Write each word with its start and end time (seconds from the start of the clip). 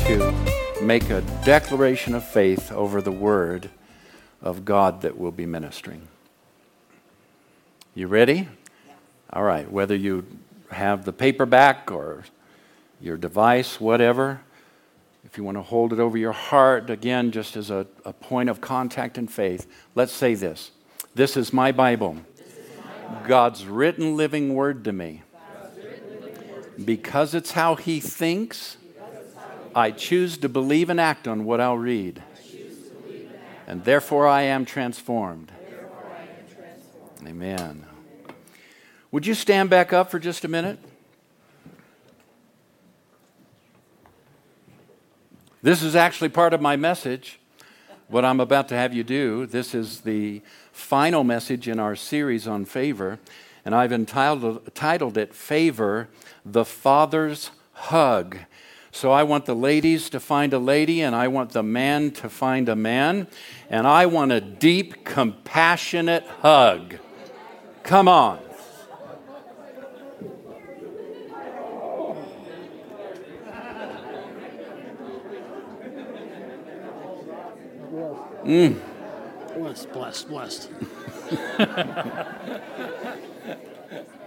going 0.00 0.18
to 0.18 0.82
make 0.82 1.10
a 1.10 1.20
declaration 1.44 2.14
of 2.14 2.24
faith 2.24 2.72
over 2.72 3.00
the 3.00 3.12
word 3.12 3.70
of 4.40 4.64
God 4.64 5.02
that 5.02 5.16
we'll 5.16 5.30
be 5.30 5.46
ministering. 5.46 6.08
You 7.94 8.08
ready? 8.08 8.48
All 9.32 9.42
right, 9.42 9.70
whether 9.70 9.94
you 9.94 10.26
have 10.70 11.04
the 11.04 11.12
paperback 11.12 11.90
or 11.90 12.24
your 13.00 13.16
device, 13.16 13.80
whatever, 13.80 14.40
if 15.24 15.38
you 15.38 15.44
want 15.44 15.56
to 15.56 15.62
hold 15.62 15.92
it 15.92 16.00
over 16.00 16.18
your 16.18 16.32
heart, 16.32 16.90
again, 16.90 17.30
just 17.30 17.56
as 17.56 17.70
a, 17.70 17.86
a 18.04 18.12
point 18.12 18.48
of 18.48 18.60
contact 18.60 19.18
and 19.18 19.30
faith, 19.30 19.66
let's 19.94 20.12
say 20.12 20.34
this 20.34 20.72
This 21.14 21.36
is 21.36 21.52
my 21.52 21.72
Bible, 21.72 22.16
God's 23.26 23.66
written 23.66 24.16
living 24.16 24.54
word 24.54 24.84
to 24.84 24.92
me. 24.92 25.22
Because 26.82 27.34
it's 27.34 27.52
how 27.52 27.76
He 27.76 28.00
thinks, 28.00 28.78
I 29.74 29.90
choose 29.90 30.36
to 30.38 30.48
believe 30.48 30.90
and 30.90 31.00
act 31.00 31.26
on 31.26 31.44
what 31.44 31.60
I'll 31.60 31.78
read. 31.78 32.22
And 33.66 33.84
therefore 33.84 34.26
I 34.26 34.42
am 34.42 34.64
transformed. 34.64 35.52
Amen. 37.26 37.86
Would 39.10 39.26
you 39.26 39.34
stand 39.34 39.70
back 39.70 39.92
up 39.92 40.10
for 40.10 40.18
just 40.18 40.44
a 40.44 40.48
minute? 40.48 40.78
This 45.62 45.82
is 45.82 45.94
actually 45.94 46.30
part 46.30 46.52
of 46.52 46.60
my 46.60 46.74
message, 46.74 47.38
what 48.08 48.24
I'm 48.24 48.40
about 48.40 48.68
to 48.70 48.74
have 48.74 48.92
you 48.92 49.04
do. 49.04 49.46
This 49.46 49.74
is 49.74 50.00
the 50.00 50.42
final 50.72 51.22
message 51.22 51.68
in 51.68 51.78
our 51.78 51.94
series 51.94 52.48
on 52.48 52.64
favor, 52.64 53.20
and 53.64 53.74
I've 53.74 53.92
entitled, 53.92 54.74
titled 54.74 55.16
it 55.16 55.32
Favor, 55.32 56.08
the 56.44 56.64
Father's 56.64 57.52
Hug. 57.74 58.38
So 58.94 59.10
I 59.10 59.22
want 59.22 59.46
the 59.46 59.54
ladies 59.54 60.10
to 60.10 60.20
find 60.20 60.52
a 60.52 60.58
lady, 60.58 61.00
and 61.00 61.16
I 61.16 61.26
want 61.26 61.52
the 61.52 61.62
man 61.62 62.10
to 62.12 62.28
find 62.28 62.68
a 62.68 62.76
man, 62.76 63.26
and 63.70 63.86
I 63.86 64.04
want 64.04 64.32
a 64.32 64.40
deep, 64.40 65.02
compassionate 65.02 66.24
hug. 66.42 66.96
Come 67.84 68.06
on. 68.06 68.38
Mm. 78.44 78.78
Blessed, 79.56 79.92
blessed, 79.92 80.28
blessed. 80.28 80.70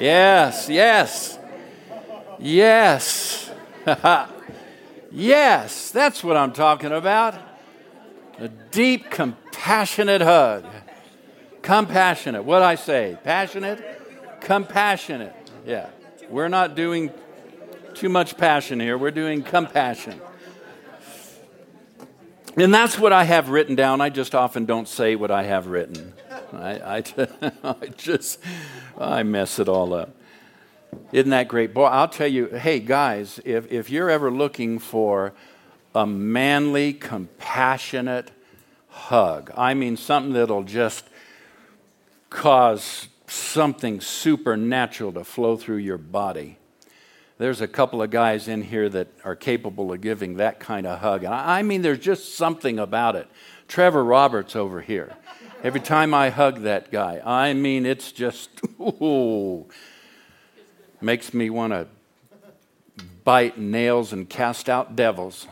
yes, 0.00 0.68
yes, 0.68 1.38
yes. 2.38 3.50
yes, 5.12 5.90
that's 5.90 6.24
what 6.24 6.36
I'm 6.36 6.52
talking 6.52 6.92
about. 6.92 7.34
A 8.38 8.48
deep, 8.48 9.10
compassionate 9.10 10.22
hug. 10.22 10.64
Compassionate. 11.62 12.44
What 12.44 12.62
I 12.62 12.74
say? 12.74 13.18
Passionate? 13.22 14.40
Compassionate. 14.40 15.34
Yeah. 15.66 15.90
We're 16.30 16.48
not 16.48 16.74
doing 16.74 17.10
too 17.94 18.08
much 18.08 18.36
passion 18.36 18.80
here. 18.80 18.96
We're 18.96 19.10
doing 19.10 19.42
compassion. 19.42 20.20
And 22.56 22.72
that's 22.72 22.98
what 22.98 23.12
I 23.12 23.24
have 23.24 23.48
written 23.50 23.74
down. 23.74 24.00
I 24.00 24.08
just 24.08 24.34
often 24.34 24.64
don't 24.64 24.88
say 24.88 25.16
what 25.16 25.30
I 25.30 25.42
have 25.44 25.66
written. 25.66 26.14
I, 26.52 26.98
I, 26.98 27.50
I 27.64 27.86
just, 27.96 28.40
I 28.98 29.22
mess 29.22 29.58
it 29.58 29.68
all 29.68 29.94
up. 29.94 30.14
Isn't 31.12 31.30
that 31.30 31.48
great? 31.48 31.72
Boy, 31.72 31.84
I'll 31.84 32.08
tell 32.08 32.26
you, 32.26 32.46
hey, 32.46 32.80
guys, 32.80 33.40
if, 33.44 33.70
if 33.70 33.90
you're 33.90 34.10
ever 34.10 34.30
looking 34.30 34.78
for 34.78 35.32
a 35.94 36.06
manly, 36.06 36.92
compassionate 36.92 38.30
hug, 38.88 39.50
I 39.56 39.74
mean 39.74 39.96
something 39.96 40.32
that'll 40.32 40.64
just 40.64 41.04
cause 42.28 43.08
something 43.26 44.00
supernatural 44.00 45.12
to 45.12 45.24
flow 45.24 45.56
through 45.56 45.76
your 45.76 45.98
body, 45.98 46.58
there's 47.38 47.60
a 47.62 47.68
couple 47.68 48.02
of 48.02 48.10
guys 48.10 48.48
in 48.48 48.62
here 48.62 48.88
that 48.90 49.08
are 49.24 49.34
capable 49.34 49.92
of 49.92 50.00
giving 50.02 50.36
that 50.36 50.60
kind 50.60 50.86
of 50.86 50.98
hug. 51.00 51.24
And 51.24 51.32
I 51.32 51.62
mean, 51.62 51.80
there's 51.82 51.98
just 51.98 52.34
something 52.34 52.78
about 52.78 53.16
it. 53.16 53.28
Trevor 53.66 54.04
Roberts 54.04 54.54
over 54.54 54.82
here. 54.82 55.16
Every 55.62 55.80
time 55.80 56.14
I 56.14 56.30
hug 56.30 56.62
that 56.62 56.90
guy, 56.90 57.20
I 57.22 57.52
mean, 57.52 57.84
it's 57.84 58.12
just, 58.12 58.48
ooh, 58.80 59.66
makes 61.02 61.34
me 61.34 61.50
want 61.50 61.74
to 61.74 61.86
bite 63.24 63.58
nails 63.58 64.14
and 64.14 64.26
cast 64.26 64.70
out 64.70 64.96
devils. 64.96 65.46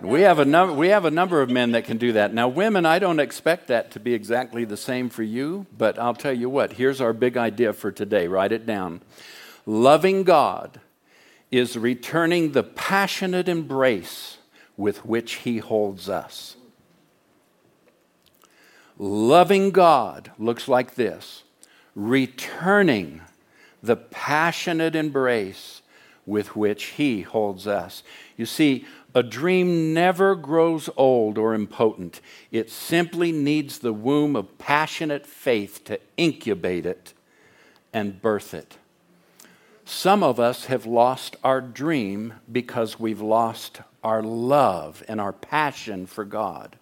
We 0.00 0.20
have, 0.20 0.38
a 0.38 0.44
num- 0.44 0.76
we 0.76 0.88
have 0.88 1.06
a 1.06 1.10
number 1.10 1.42
of 1.42 1.50
men 1.50 1.72
that 1.72 1.86
can 1.86 1.96
do 1.96 2.12
that. 2.12 2.32
Now, 2.32 2.46
women, 2.46 2.86
I 2.86 3.00
don't 3.00 3.18
expect 3.18 3.66
that 3.68 3.90
to 3.92 4.00
be 4.00 4.14
exactly 4.14 4.64
the 4.64 4.76
same 4.76 5.08
for 5.08 5.24
you, 5.24 5.66
but 5.76 5.98
I'll 5.98 6.14
tell 6.14 6.34
you 6.34 6.48
what, 6.48 6.74
here's 6.74 7.00
our 7.00 7.12
big 7.12 7.36
idea 7.36 7.72
for 7.72 7.90
today. 7.90 8.28
Write 8.28 8.52
it 8.52 8.64
down. 8.64 9.00
Loving 9.66 10.22
God 10.22 10.78
is 11.50 11.76
returning 11.76 12.52
the 12.52 12.62
passionate 12.62 13.48
embrace 13.48 14.38
with 14.76 15.04
which 15.04 15.34
He 15.34 15.58
holds 15.58 16.08
us. 16.08 16.56
Loving 18.98 19.70
God 19.70 20.30
looks 20.38 20.68
like 20.68 20.94
this 20.94 21.42
returning 21.96 23.20
the 23.82 23.96
passionate 23.96 24.96
embrace 24.96 25.82
with 26.26 26.56
which 26.56 26.84
He 26.84 27.22
holds 27.22 27.66
us. 27.66 28.02
You 28.36 28.46
see, 28.46 28.86
a 29.14 29.22
dream 29.22 29.94
never 29.94 30.34
grows 30.34 30.90
old 30.96 31.38
or 31.38 31.54
impotent. 31.54 32.20
It 32.50 32.70
simply 32.70 33.30
needs 33.30 33.78
the 33.78 33.92
womb 33.92 34.34
of 34.34 34.58
passionate 34.58 35.26
faith 35.26 35.84
to 35.84 36.00
incubate 36.16 36.84
it 36.86 37.12
and 37.92 38.20
birth 38.20 38.54
it. 38.54 38.76
Some 39.84 40.22
of 40.22 40.40
us 40.40 40.64
have 40.64 40.86
lost 40.86 41.36
our 41.44 41.60
dream 41.60 42.34
because 42.50 42.98
we've 42.98 43.20
lost 43.20 43.82
our 44.04 44.22
love 44.22 45.02
and 45.08 45.20
our 45.20 45.32
passion 45.32 46.06
for 46.06 46.24
God. 46.24 46.76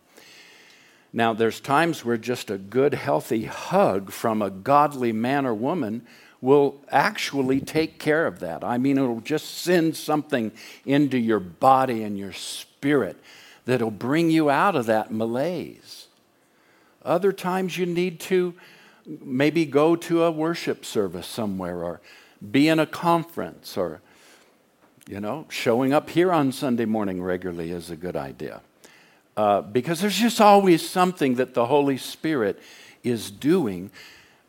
Now, 1.13 1.33
there's 1.33 1.61
times 1.61 2.05
where 2.05 2.17
just 2.17 2.51
a 2.51 2.59
good, 2.59 2.95
healthy 2.95 3.45
hug 3.45 4.11
from 4.11 4.43
a 4.43 4.51
godly 4.51 5.13
man 5.13 5.47
or 5.47 5.55
woman 5.55 6.07
will 6.41 6.81
actually 6.91 7.61
take 7.61 7.99
care 7.99 8.27
of 8.27 8.41
that. 8.41 8.65
I 8.65 8.77
mean, 8.77 8.99
it'll 8.99 9.21
just 9.21 9.59
send 9.59 9.97
something 9.97 10.51
into 10.85 11.17
your 11.17 11.39
body 11.39 12.03
and 12.03 12.19
your 12.19 12.33
spirit 12.33 13.17
that'll 13.65 13.93
bring 13.93 14.31
you 14.31 14.51
out 14.51 14.75
of 14.75 14.87
that 14.87 15.13
malaise. 15.13 16.09
Other 17.05 17.33
times 17.33 17.79
you 17.79 17.87
need 17.87 18.19
to 18.21 18.55
maybe 19.07 19.65
go 19.67 19.95
to 19.97 20.25
a 20.25 20.31
worship 20.31 20.85
service 20.85 21.27
somewhere 21.27 21.85
or 21.85 22.01
be 22.51 22.69
in 22.69 22.81
a 22.81 22.87
conference 22.87 23.77
or, 23.77 24.01
you 25.09 25.21
know, 25.21 25.47
showing 25.49 25.93
up 25.93 26.11
here 26.11 26.33
on 26.33 26.53
Sunday 26.53 26.85
morning 26.85 27.23
regularly 27.23 27.71
is 27.71 27.91
a 27.91 27.97
good 27.97 28.17
idea. 28.17 28.61
Uh, 29.37 29.63
because 29.63 30.01
there's 30.01 30.19
just 30.19 30.41
always 30.41 30.89
something 30.89 31.37
that 31.37 31.55
the 31.55 31.67
Holy 31.67 31.97
Spirit 31.97 32.59
is 33.03 33.31
doing 33.31 33.91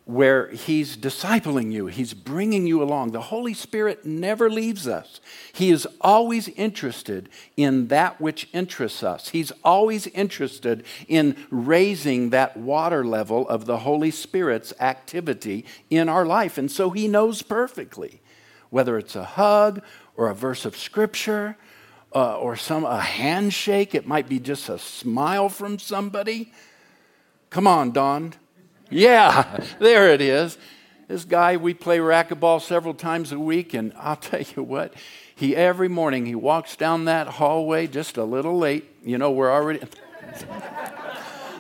where 0.06 0.50
He's 0.50 0.98
discipling 0.98 1.72
you, 1.72 1.86
He's 1.88 2.14
bringing 2.14 2.68
you 2.68 2.84
along. 2.84 3.12
The 3.12 3.22
Holy 3.22 3.54
Spirit 3.54 4.06
never 4.06 4.50
leaves 4.50 4.86
us. 4.86 5.22
He 5.54 5.72
is 5.72 5.88
always 6.02 6.50
interested 6.50 7.30
in 7.56 7.88
that 7.88 8.20
which 8.20 8.50
interests 8.52 9.02
us. 9.02 9.30
He's 9.30 9.54
always 9.64 10.08
interested 10.08 10.84
in 11.08 11.38
raising 11.50 12.32
that 12.32 12.58
water 12.58 13.06
level 13.06 13.48
of 13.48 13.66
the 13.66 13.80
Holy 13.80 14.12
Spirit's 14.12 14.74
activity 14.82 15.66
in 15.90 16.10
our 16.10 16.26
life. 16.26 16.58
And 16.58 16.70
so 16.70 16.90
He 16.90 17.08
knows 17.08 17.42
perfectly 17.42 18.20
whether 18.70 18.98
it's 18.98 19.16
a 19.16 19.24
hug 19.24 19.84
or 20.18 20.30
a 20.30 20.36
verse 20.36 20.66
of 20.66 20.76
Scripture. 20.78 21.58
Uh, 22.16 22.38
or 22.38 22.56
some 22.56 22.86
a 22.86 23.02
handshake 23.02 23.96
it 23.96 24.06
might 24.06 24.30
be 24.30 24.40
just 24.40 24.70
a 24.70 24.78
smile 24.78 25.50
from 25.50 25.80
somebody 25.80 26.54
come 27.50 27.66
on 27.66 27.92
don 27.92 28.32
yeah, 28.94 29.60
there 29.80 30.10
it 30.10 30.22
is. 30.22 30.58
This 31.08 31.26
guy, 31.26 31.58
we 31.58 31.74
play 31.74 31.98
racquetball 31.98 32.62
several 32.62 32.94
times 32.94 33.32
a 33.32 33.40
week, 33.40 33.74
and 33.74 33.94
I'll 33.98 34.16
tell 34.30 34.42
you 34.42 34.64
what, 34.64 34.94
he 35.36 35.56
every 35.56 35.90
morning 35.90 36.26
he 36.26 36.36
walks 36.36 36.76
down 36.76 37.06
that 37.06 37.28
hallway 37.28 37.88
just 37.88 38.18
a 38.18 38.24
little 38.24 38.58
late. 38.58 38.90
You 39.04 39.18
know, 39.18 39.32
we're 39.32 39.52
already. 39.52 39.80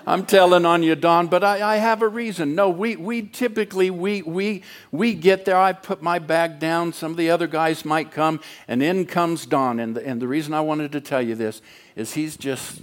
I'm 0.05 0.25
telling 0.25 0.65
on 0.65 0.83
you, 0.83 0.95
Don, 0.95 1.27
but 1.27 1.43
I, 1.43 1.75
I, 1.75 1.77
have 1.77 2.01
a 2.01 2.07
reason. 2.07 2.55
No, 2.55 2.69
we, 2.69 2.95
we 2.95 3.21
typically 3.21 3.89
we, 3.89 4.21
we, 4.21 4.63
we 4.91 5.13
get 5.13 5.45
there. 5.45 5.57
I 5.57 5.71
put 5.73 6.01
my 6.01 6.19
bag 6.19 6.59
down. 6.59 6.91
Some 6.91 7.11
of 7.11 7.17
the 7.17 7.29
other 7.29 7.47
guys 7.47 7.85
might 7.85 8.11
come, 8.11 8.41
and 8.67 8.83
in 8.83 9.05
comes 9.05 9.45
Don. 9.45 9.79
And 9.79 9.95
the, 9.95 10.05
and 10.05 10.21
the 10.21 10.27
reason 10.27 10.53
I 10.53 10.61
wanted 10.61 10.91
to 10.91 11.01
tell 11.01 11.21
you 11.21 11.35
this 11.35 11.61
is 11.95 12.13
he's 12.13 12.35
just 12.35 12.81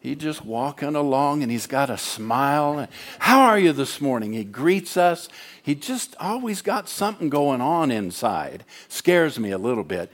He 0.00 0.14
just 0.14 0.44
walking 0.44 0.94
along 0.94 1.42
and 1.42 1.50
he's 1.50 1.66
got 1.66 1.90
a 1.90 1.98
smile. 1.98 2.86
How 3.18 3.40
are 3.40 3.58
you 3.58 3.72
this 3.72 4.00
morning? 4.00 4.32
He 4.32 4.44
greets 4.44 4.96
us. 4.96 5.28
He 5.62 5.74
just 5.74 6.14
always 6.20 6.62
got 6.62 6.88
something 6.88 7.28
going 7.28 7.60
on 7.60 7.90
inside. 7.90 8.64
Scares 8.88 9.38
me 9.38 9.50
a 9.50 9.58
little 9.58 9.84
bit. 9.84 10.10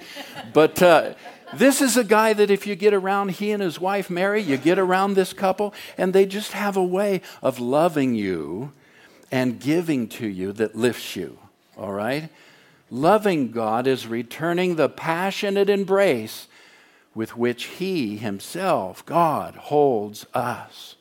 But 0.52 0.82
uh, 0.82 1.14
this 1.56 1.80
is 1.80 1.96
a 1.96 2.04
guy 2.04 2.32
that 2.32 2.50
if 2.50 2.66
you 2.66 2.74
get 2.76 2.94
around, 2.94 3.32
he 3.32 3.50
and 3.50 3.62
his 3.62 3.80
wife 3.80 4.10
Mary, 4.10 4.42
you 4.42 4.56
get 4.56 4.78
around 4.78 5.14
this 5.14 5.32
couple, 5.32 5.74
and 5.96 6.12
they 6.12 6.26
just 6.26 6.52
have 6.52 6.76
a 6.76 6.84
way 6.84 7.20
of 7.42 7.58
loving 7.58 8.14
you 8.14 8.72
and 9.30 9.58
giving 9.58 10.08
to 10.08 10.26
you 10.26 10.52
that 10.52 10.76
lifts 10.76 11.16
you. 11.16 11.38
All 11.76 11.92
right? 11.92 12.28
Loving 12.90 13.50
God 13.50 13.86
is 13.86 14.06
returning 14.06 14.76
the 14.76 14.88
passionate 14.88 15.68
embrace 15.68 16.46
with 17.14 17.36
which 17.36 17.64
He 17.64 18.16
Himself, 18.16 19.04
God, 19.06 19.54
holds 19.56 20.26
us. 20.34 20.96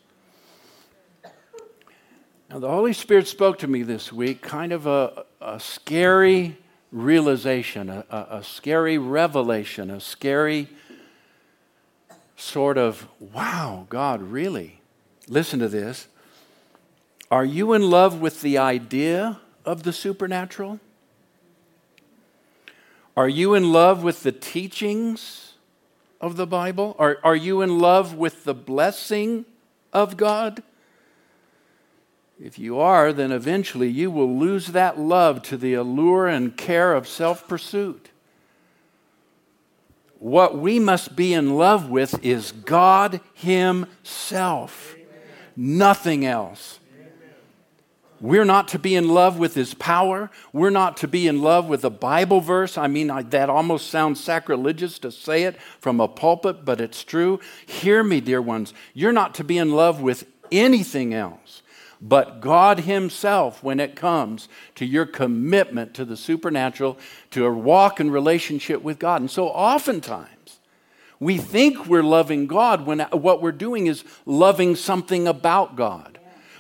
Now, 2.50 2.60
the 2.60 2.70
Holy 2.70 2.94
Spirit 2.94 3.28
spoke 3.28 3.58
to 3.60 3.68
me 3.68 3.84
this 3.84 4.14
week, 4.14 4.42
kind 4.42 4.72
of 4.72 4.86
a, 4.86 5.26
a 5.42 5.60
scary 5.60 6.58
realization, 6.94 7.90
a, 7.90 8.06
a, 8.10 8.38
a 8.38 8.44
scary 8.44 8.98
revelation, 8.98 9.90
a 9.90 10.00
scary 10.00 10.70
sort 12.38 12.78
of, 12.78 13.08
wow, 13.20 13.88
God, 13.90 14.22
really? 14.22 14.80
Listen 15.28 15.60
to 15.60 15.68
this. 15.68 16.08
Are 17.32 17.44
you 17.44 17.74
in 17.74 17.90
love 17.90 18.22
with 18.22 18.42
the 18.42 18.60
idea 18.60 19.40
of 19.66 19.84
the 19.84 19.92
supernatural? 19.92 20.80
Are 23.18 23.30
you 23.30 23.56
in 23.56 23.72
love 23.72 24.04
with 24.04 24.22
the 24.22 24.32
teachings 24.32 25.54
of 26.22 26.38
the 26.38 26.46
Bible? 26.46 26.96
Are, 27.00 27.18
are 27.24 27.36
you 27.36 27.62
in 27.62 27.80
love 27.80 28.14
with 28.16 28.44
the 28.44 28.54
blessing 28.54 29.46
of 29.92 30.16
God? 30.16 30.62
If 32.40 32.58
you 32.60 32.80
are, 32.80 33.14
then 33.14 33.32
eventually 33.32 33.90
you 33.90 34.10
will 34.12 34.38
lose 34.38 34.68
that 34.68 35.00
love 35.00 35.42
to 35.44 35.58
the 35.58 35.74
allure 35.76 36.28
and 36.28 36.56
care 36.58 36.94
of 36.94 37.08
self 37.08 37.48
pursuit. 37.48 38.10
What 40.20 40.58
we 40.58 40.80
must 40.80 41.16
be 41.16 41.34
in 41.34 41.56
love 41.56 41.90
with 41.90 42.24
is 42.24 42.52
God 42.52 43.20
Himself, 43.34 44.96
Amen. 44.96 45.08
nothing 45.56 46.26
else. 46.26 46.80
We're 48.22 48.46
not 48.46 48.70
to 48.70 48.80
be 48.80 48.96
in 48.96 49.10
love 49.10 49.38
with 49.38 49.54
his 49.54 49.74
power. 49.74 50.32
We're 50.54 50.70
not 50.70 50.96
to 50.98 51.10
be 51.10 51.28
in 51.28 51.42
love 51.42 51.68
with 51.68 51.84
a 51.84 51.90
Bible 51.90 52.40
verse. 52.40 52.78
I 52.78 52.88
mean, 52.88 53.12
I, 53.12 53.24
that 53.24 53.50
almost 53.50 53.90
sounds 53.90 54.24
sacrilegious 54.24 54.98
to 55.00 55.12
say 55.12 55.44
it 55.44 55.62
from 55.82 56.00
a 56.00 56.08
pulpit, 56.08 56.64
but 56.64 56.80
it's 56.80 57.04
true. 57.04 57.42
Hear 57.66 58.02
me, 58.02 58.22
dear 58.22 58.42
ones. 58.42 58.74
You're 58.94 59.12
not 59.12 59.36
to 59.36 59.44
be 59.44 59.58
in 59.58 59.74
love 59.74 60.02
with 60.02 60.26
anything 60.54 61.14
else 61.14 61.63
but 62.04 62.42
God 62.42 62.82
Himself 62.82 63.64
when 63.64 63.80
it 63.80 63.96
comes 63.96 64.50
to 64.76 64.86
your 64.86 65.06
commitment 65.06 65.94
to 65.94 66.04
the 66.04 66.18
supernatural, 66.18 67.00
to 67.32 67.46
a 67.46 67.52
walk 67.52 68.02
in 68.02 68.12
relationship 68.12 68.84
with 68.84 69.00
God. 69.00 69.22
And 69.22 69.32
so 69.32 69.48
oftentimes, 69.48 70.60
we 71.22 71.38
think 71.38 71.88
we're 71.88 72.04
loving 72.04 72.46
God 72.46 72.86
when 72.86 73.00
what 73.00 73.42
we're 73.42 73.54
doing 73.54 73.88
is 73.88 74.04
loving 74.26 74.76
something 74.76 75.28
about 75.28 75.78
God 75.78 76.13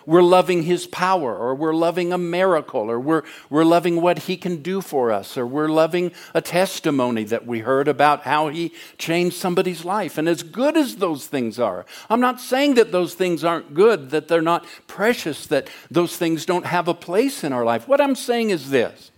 we're 0.06 0.22
loving 0.22 0.64
his 0.64 0.88
power, 0.88 1.36
or 1.36 1.56
we're 1.56 1.74
loving 1.74 2.12
a 2.12 2.18
miracle, 2.18 2.90
or 2.90 3.00
we're, 3.00 3.24
we're 3.50 3.64
loving 3.64 4.02
what 4.02 4.20
he 4.20 4.38
can 4.38 4.62
do 4.62 4.82
for 4.82 5.12
us, 5.12 5.38
or 5.38 5.46
we're 5.46 5.68
loving 5.68 6.12
a 6.34 6.42
testimony 6.42 7.24
that 7.26 7.46
we 7.46 7.60
heard 7.60 7.88
about 7.88 8.22
how 8.22 8.50
he 8.50 8.74
changed 8.98 9.36
somebody's 9.36 9.86
life. 9.86 10.18
And 10.18 10.28
as 10.28 10.44
good 10.44 10.78
as 10.78 10.98
those 10.98 11.28
things 11.28 11.60
are, 11.60 11.86
I'm 12.10 12.22
not 12.22 12.40
saying 12.40 12.76
that 12.76 12.92
those 12.92 13.14
things 13.14 13.44
aren't 13.44 13.74
good, 13.74 14.10
that 14.12 14.28
they're 14.28 14.42
not 14.42 14.66
precious, 14.88 15.48
that 15.48 15.70
those 15.90 16.18
things 16.18 16.46
don't 16.46 16.66
have 16.66 16.88
a 16.88 16.94
place 16.94 17.44
in 17.44 17.54
our 17.54 17.66
life. 17.66 17.88
What 17.88 18.02
I'm 18.02 18.16
saying 18.16 18.50
is 18.50 18.70
this 18.70 19.12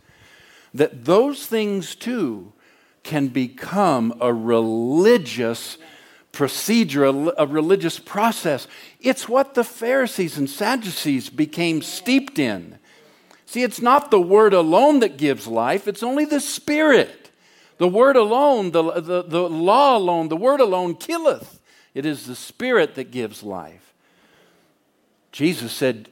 that 0.74 1.06
those 1.06 1.46
things 1.46 1.96
too 1.96 2.52
can 3.04 3.30
become 3.30 4.14
a 4.20 4.34
religious 4.34 5.78
procedure, 6.36 7.06
a, 7.06 7.48
religious 7.48 7.98
process. 7.98 8.68
It's 9.00 9.28
what 9.28 9.56
the 9.56 9.64
Pharisees 9.64 10.38
and 10.38 10.50
Sadducees 10.50 11.30
became 11.30 11.82
steeped 11.82 12.38
in. 12.38 12.78
See, 13.46 13.64
it's 13.64 13.82
not 13.82 14.12
the 14.12 14.22
word 14.22 14.54
alone 14.54 15.00
that 15.00 15.18
gives 15.18 15.48
life, 15.48 15.88
it's 15.88 16.04
only 16.04 16.26
the 16.26 16.42
Spirit. 16.42 17.32
The 17.78 17.88
word 17.88 18.16
alone, 18.16 18.72
the, 18.72 19.02
the, 19.02 19.24
the 19.24 19.50
law 19.50 19.98
alone, 19.98 20.30
the 20.30 20.38
word 20.38 20.62
alone 20.62 20.96
killeth. 20.96 21.60
It 21.94 22.06
is 22.06 22.26
the 22.26 22.36
Spirit 22.36 22.96
that 22.96 23.12
gives 23.12 23.44
life. 23.44 23.94
Jesus 25.32 25.74
said, 25.74 26.10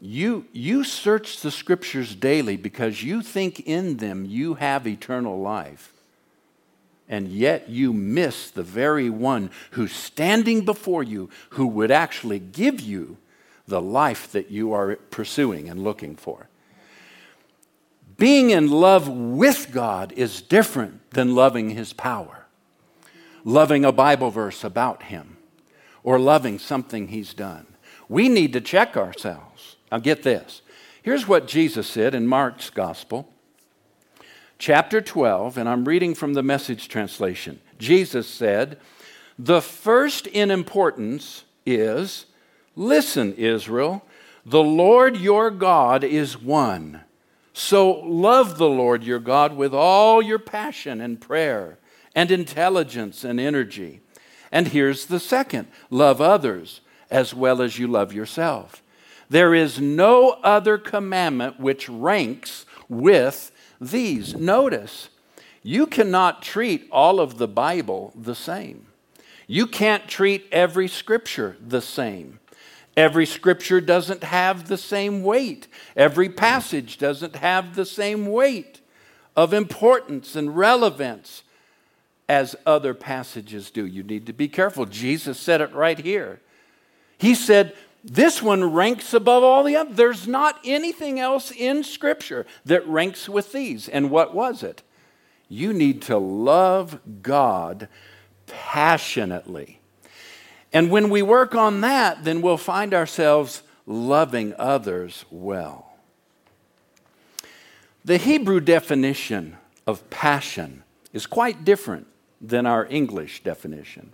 you, 0.00 0.46
you 0.52 0.82
search 0.82 1.40
the 1.40 1.52
scriptures 1.52 2.14
daily 2.14 2.56
because 2.56 3.02
you 3.02 3.22
think 3.22 3.60
in 3.60 3.98
them 3.98 4.24
you 4.24 4.54
have 4.54 4.86
eternal 4.86 5.40
life 5.40 5.93
and 7.08 7.28
yet 7.28 7.68
you 7.68 7.92
miss 7.92 8.50
the 8.50 8.62
very 8.62 9.10
one 9.10 9.50
who's 9.72 9.92
standing 9.92 10.64
before 10.64 11.02
you 11.02 11.30
who 11.50 11.66
would 11.66 11.90
actually 11.90 12.38
give 12.38 12.80
you 12.80 13.18
the 13.66 13.80
life 13.80 14.32
that 14.32 14.50
you 14.50 14.72
are 14.72 14.96
pursuing 15.10 15.68
and 15.68 15.82
looking 15.82 16.16
for. 16.16 16.48
Being 18.16 18.50
in 18.50 18.70
love 18.70 19.08
with 19.08 19.70
God 19.72 20.12
is 20.12 20.40
different 20.40 21.10
than 21.10 21.34
loving 21.34 21.70
His 21.70 21.92
power, 21.92 22.46
loving 23.44 23.84
a 23.84 23.92
Bible 23.92 24.30
verse 24.30 24.62
about 24.62 25.04
Him, 25.04 25.36
or 26.02 26.18
loving 26.18 26.58
something 26.58 27.08
He's 27.08 27.34
done. 27.34 27.66
We 28.08 28.28
need 28.28 28.52
to 28.52 28.60
check 28.60 28.96
ourselves. 28.96 29.76
Now, 29.90 29.98
get 29.98 30.22
this. 30.22 30.62
Here's 31.02 31.26
what 31.26 31.48
Jesus 31.48 31.86
said 31.86 32.14
in 32.14 32.26
Mark's 32.26 32.70
Gospel 32.70 33.28
chapter 34.58 35.00
12, 35.00 35.58
and 35.58 35.68
I'm 35.68 35.84
reading 35.84 36.14
from 36.14 36.34
the 36.34 36.42
message 36.42 36.88
translation. 36.88 37.60
Jesus 37.78 38.28
said, 38.28 38.78
The 39.38 39.60
first 39.60 40.26
in 40.26 40.50
importance 40.50 41.44
is 41.66 42.26
listen, 42.76 43.34
Israel, 43.34 44.04
the 44.44 44.62
Lord 44.62 45.16
your 45.16 45.50
God 45.50 46.04
is 46.04 46.40
one. 46.40 47.02
So 47.52 47.90
love 48.00 48.58
the 48.58 48.68
Lord 48.68 49.04
your 49.04 49.20
God 49.20 49.56
with 49.56 49.72
all 49.72 50.20
your 50.20 50.40
passion 50.40 51.00
and 51.00 51.20
prayer 51.20 51.78
and 52.14 52.30
intelligence 52.30 53.24
and 53.24 53.38
energy. 53.38 54.00
And 54.50 54.68
here's 54.68 55.06
the 55.06 55.20
second 55.20 55.68
love 55.90 56.20
others 56.20 56.80
as 57.10 57.32
well 57.32 57.62
as 57.62 57.78
you 57.78 57.86
love 57.86 58.12
yourself. 58.12 58.82
There 59.30 59.54
is 59.54 59.80
no 59.80 60.30
other 60.42 60.78
commandment 60.78 61.58
which 61.58 61.88
ranks 61.88 62.66
with 62.88 63.50
these. 63.90 64.34
Notice, 64.34 65.08
you 65.62 65.86
cannot 65.86 66.42
treat 66.42 66.86
all 66.90 67.20
of 67.20 67.38
the 67.38 67.48
Bible 67.48 68.12
the 68.14 68.34
same. 68.34 68.86
You 69.46 69.66
can't 69.66 70.08
treat 70.08 70.46
every 70.52 70.88
scripture 70.88 71.56
the 71.60 71.80
same. 71.80 72.40
Every 72.96 73.26
scripture 73.26 73.80
doesn't 73.80 74.22
have 74.22 74.68
the 74.68 74.78
same 74.78 75.22
weight. 75.22 75.66
Every 75.96 76.28
passage 76.28 76.98
doesn't 76.98 77.36
have 77.36 77.74
the 77.74 77.84
same 77.84 78.26
weight 78.26 78.80
of 79.36 79.52
importance 79.52 80.36
and 80.36 80.56
relevance 80.56 81.42
as 82.28 82.56
other 82.64 82.94
passages 82.94 83.70
do. 83.70 83.84
You 83.84 84.02
need 84.02 84.26
to 84.26 84.32
be 84.32 84.48
careful. 84.48 84.86
Jesus 84.86 85.38
said 85.38 85.60
it 85.60 85.72
right 85.74 85.98
here. 85.98 86.40
He 87.18 87.34
said, 87.34 87.74
this 88.04 88.42
one 88.42 88.72
ranks 88.72 89.14
above 89.14 89.42
all 89.42 89.64
the 89.64 89.76
others. 89.76 89.96
There's 89.96 90.28
not 90.28 90.60
anything 90.62 91.18
else 91.18 91.50
in 91.50 91.82
Scripture 91.82 92.44
that 92.66 92.86
ranks 92.86 93.30
with 93.30 93.52
these. 93.52 93.88
And 93.88 94.10
what 94.10 94.34
was 94.34 94.62
it? 94.62 94.82
You 95.48 95.72
need 95.72 96.02
to 96.02 96.18
love 96.18 97.00
God 97.22 97.88
passionately. 98.46 99.80
And 100.70 100.90
when 100.90 101.08
we 101.08 101.22
work 101.22 101.54
on 101.54 101.80
that, 101.80 102.24
then 102.24 102.42
we'll 102.42 102.58
find 102.58 102.92
ourselves 102.92 103.62
loving 103.86 104.54
others 104.58 105.24
well. 105.30 105.94
The 108.04 108.18
Hebrew 108.18 108.60
definition 108.60 109.56
of 109.86 110.10
passion 110.10 110.82
is 111.14 111.24
quite 111.26 111.64
different 111.64 112.06
than 112.38 112.66
our 112.66 112.86
English 112.90 113.42
definition. 113.44 114.12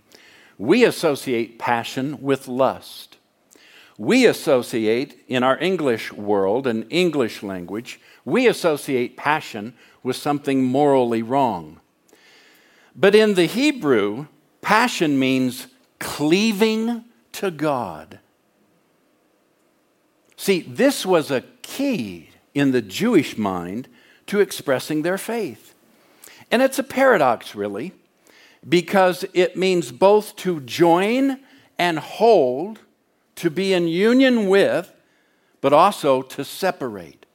We 0.57 0.85
associate 0.85 1.59
passion 1.59 2.21
with 2.21 2.47
lust 2.47 3.17
we 4.01 4.25
associate 4.25 5.23
in 5.27 5.43
our 5.43 5.59
English 5.59 6.11
world 6.11 6.65
and 6.65 6.87
English 6.89 7.43
language, 7.43 7.99
we 8.25 8.47
associate 8.47 9.15
passion 9.15 9.75
with 10.01 10.15
something 10.15 10.63
morally 10.63 11.21
wrong. 11.21 11.79
But 12.95 13.13
in 13.13 13.35
the 13.35 13.45
Hebrew, 13.45 14.25
passion 14.59 15.19
means 15.19 15.67
cleaving 15.99 17.05
to 17.33 17.51
God. 17.51 18.17
See, 20.35 20.61
this 20.61 21.05
was 21.05 21.29
a 21.29 21.43
key 21.61 22.29
in 22.55 22.71
the 22.71 22.81
Jewish 22.81 23.37
mind 23.37 23.87
to 24.25 24.39
expressing 24.39 25.03
their 25.03 25.19
faith. 25.19 25.75
And 26.49 26.63
it's 26.63 26.79
a 26.79 26.83
paradox, 26.83 27.53
really, 27.53 27.93
because 28.67 29.25
it 29.35 29.55
means 29.55 29.91
both 29.91 30.35
to 30.37 30.59
join 30.61 31.39
and 31.77 31.99
hold, 31.99 32.79
to 33.35 33.49
be 33.49 33.73
in 33.73 33.87
union 33.87 34.47
with, 34.47 34.93
but 35.61 35.73
also 35.73 36.21
to 36.21 36.43
separate. 36.43 37.25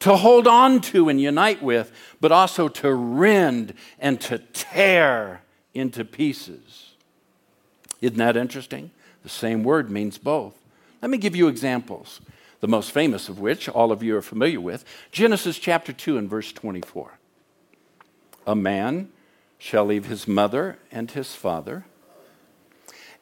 To 0.00 0.16
hold 0.16 0.48
on 0.48 0.80
to 0.82 1.08
and 1.08 1.20
unite 1.20 1.62
with, 1.62 1.92
but 2.20 2.32
also 2.32 2.68
to 2.68 2.92
rend 2.92 3.74
and 3.98 4.20
to 4.22 4.38
tear 4.38 5.42
into 5.74 6.04
pieces. 6.04 6.94
Isn't 8.00 8.18
that 8.18 8.36
interesting? 8.36 8.90
The 9.22 9.28
same 9.28 9.62
word 9.62 9.90
means 9.90 10.18
both. 10.18 10.54
Let 11.00 11.10
me 11.10 11.18
give 11.18 11.36
you 11.36 11.48
examples, 11.48 12.20
the 12.60 12.68
most 12.68 12.90
famous 12.90 13.28
of 13.28 13.38
which 13.38 13.68
all 13.68 13.92
of 13.92 14.02
you 14.02 14.16
are 14.16 14.22
familiar 14.22 14.60
with 14.60 14.84
Genesis 15.12 15.58
chapter 15.58 15.92
2 15.92 16.18
and 16.18 16.28
verse 16.28 16.52
24. 16.52 17.18
A 18.46 18.54
man 18.56 19.10
shall 19.58 19.84
leave 19.84 20.06
his 20.06 20.26
mother 20.26 20.78
and 20.90 21.12
his 21.12 21.34
father, 21.36 21.84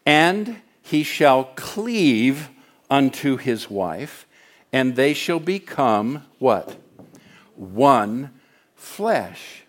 and 0.07 0.63
he 0.83 1.03
shall 1.03 1.45
cleave 1.57 2.51
unto 2.89 3.37
his 3.37 3.71
wife, 3.71 4.27
and 4.73 4.97
they 4.97 5.15
shall 5.15 5.41
become 5.41 6.25
what? 6.39 6.77
One 7.55 8.31
flesh. 8.75 9.63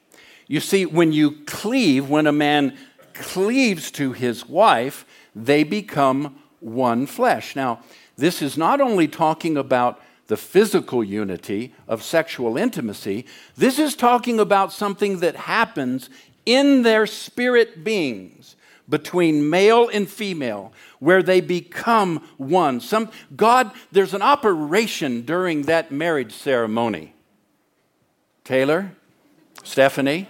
You 0.48 0.60
see, 0.60 0.86
when 0.86 1.12
you 1.14 1.44
cleave, 1.46 2.10
when 2.10 2.28
a 2.28 2.32
man 2.32 2.78
cleaves 3.14 3.92
to 3.92 4.14
his 4.14 4.48
wife, 4.48 5.06
they 5.36 5.64
become 5.64 6.36
one 6.60 7.06
flesh. 7.06 7.56
Now, 7.56 7.80
this 8.18 8.42
is 8.42 8.58
not 8.58 8.82
only 8.82 9.08
talking 9.08 9.58
about 9.58 10.02
the 10.28 10.38
physical 10.38 11.04
unity 11.04 11.74
of 11.88 12.04
sexual 12.04 12.58
intimacy, 12.58 13.26
this 13.58 13.80
is 13.80 13.96
talking 13.96 14.40
about 14.40 14.72
something 14.72 15.20
that 15.20 15.36
happens 15.36 16.10
in 16.46 16.84
their 16.84 17.06
spirit 17.06 17.84
beings 17.84 18.56
between 18.92 19.50
male 19.50 19.90
and 19.90 20.08
female 20.08 20.72
where 21.00 21.24
they 21.24 21.42
become 21.42 22.18
one 22.38 22.80
some 22.80 23.10
god 23.36 23.72
there's 23.92 24.14
an 24.14 24.22
operation 24.22 25.22
during 25.22 25.64
that 25.64 25.92
marriage 25.92 26.34
ceremony 26.34 27.16
taylor 28.44 28.92
stephanie 29.64 30.28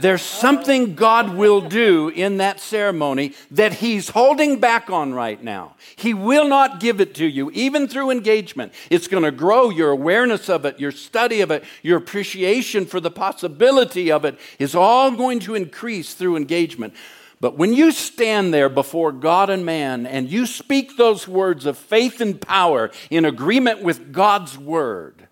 there's 0.00 0.22
something 0.22 0.94
God 0.94 1.34
will 1.34 1.60
do 1.60 2.08
in 2.08 2.36
that 2.38 2.60
ceremony 2.60 3.34
that 3.50 3.74
He's 3.74 4.10
holding 4.10 4.60
back 4.60 4.90
on 4.90 5.12
right 5.12 5.42
now. 5.42 5.74
He 5.96 6.14
will 6.14 6.48
not 6.48 6.80
give 6.80 7.00
it 7.00 7.14
to 7.16 7.26
you, 7.26 7.50
even 7.52 7.88
through 7.88 8.10
engagement. 8.10 8.72
It's 8.90 9.08
going 9.08 9.24
to 9.24 9.30
grow 9.30 9.70
your 9.70 9.90
awareness 9.90 10.48
of 10.48 10.64
it, 10.64 10.78
your 10.78 10.92
study 10.92 11.40
of 11.40 11.50
it, 11.50 11.64
your 11.82 11.98
appreciation 11.98 12.86
for 12.86 13.00
the 13.00 13.10
possibility 13.10 14.10
of 14.10 14.24
it 14.24 14.38
is 14.58 14.74
all 14.74 15.10
going 15.10 15.40
to 15.40 15.54
increase 15.54 16.14
through 16.14 16.36
engagement. 16.36 16.94
But 17.40 17.56
when 17.56 17.72
you 17.72 17.92
stand 17.92 18.52
there 18.52 18.68
before 18.68 19.12
God 19.12 19.48
and 19.48 19.64
man 19.64 20.06
and 20.06 20.28
you 20.28 20.44
speak 20.44 20.96
those 20.96 21.28
words 21.28 21.66
of 21.66 21.78
faith 21.78 22.20
and 22.20 22.40
power 22.40 22.90
in 23.10 23.24
agreement 23.24 23.82
with 23.82 24.12
God's 24.12 24.58
word, 24.58 25.28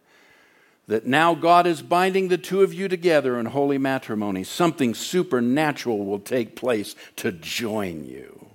that 0.86 1.06
now 1.06 1.34
God 1.34 1.66
is 1.66 1.82
binding 1.82 2.28
the 2.28 2.38
two 2.38 2.62
of 2.62 2.72
you 2.72 2.86
together 2.86 3.40
in 3.40 3.46
holy 3.46 3.78
matrimony, 3.78 4.44
something 4.44 4.94
supernatural 4.94 6.04
will 6.04 6.20
take 6.20 6.54
place 6.54 6.94
to 7.16 7.32
join 7.32 8.04
you. 8.04 8.46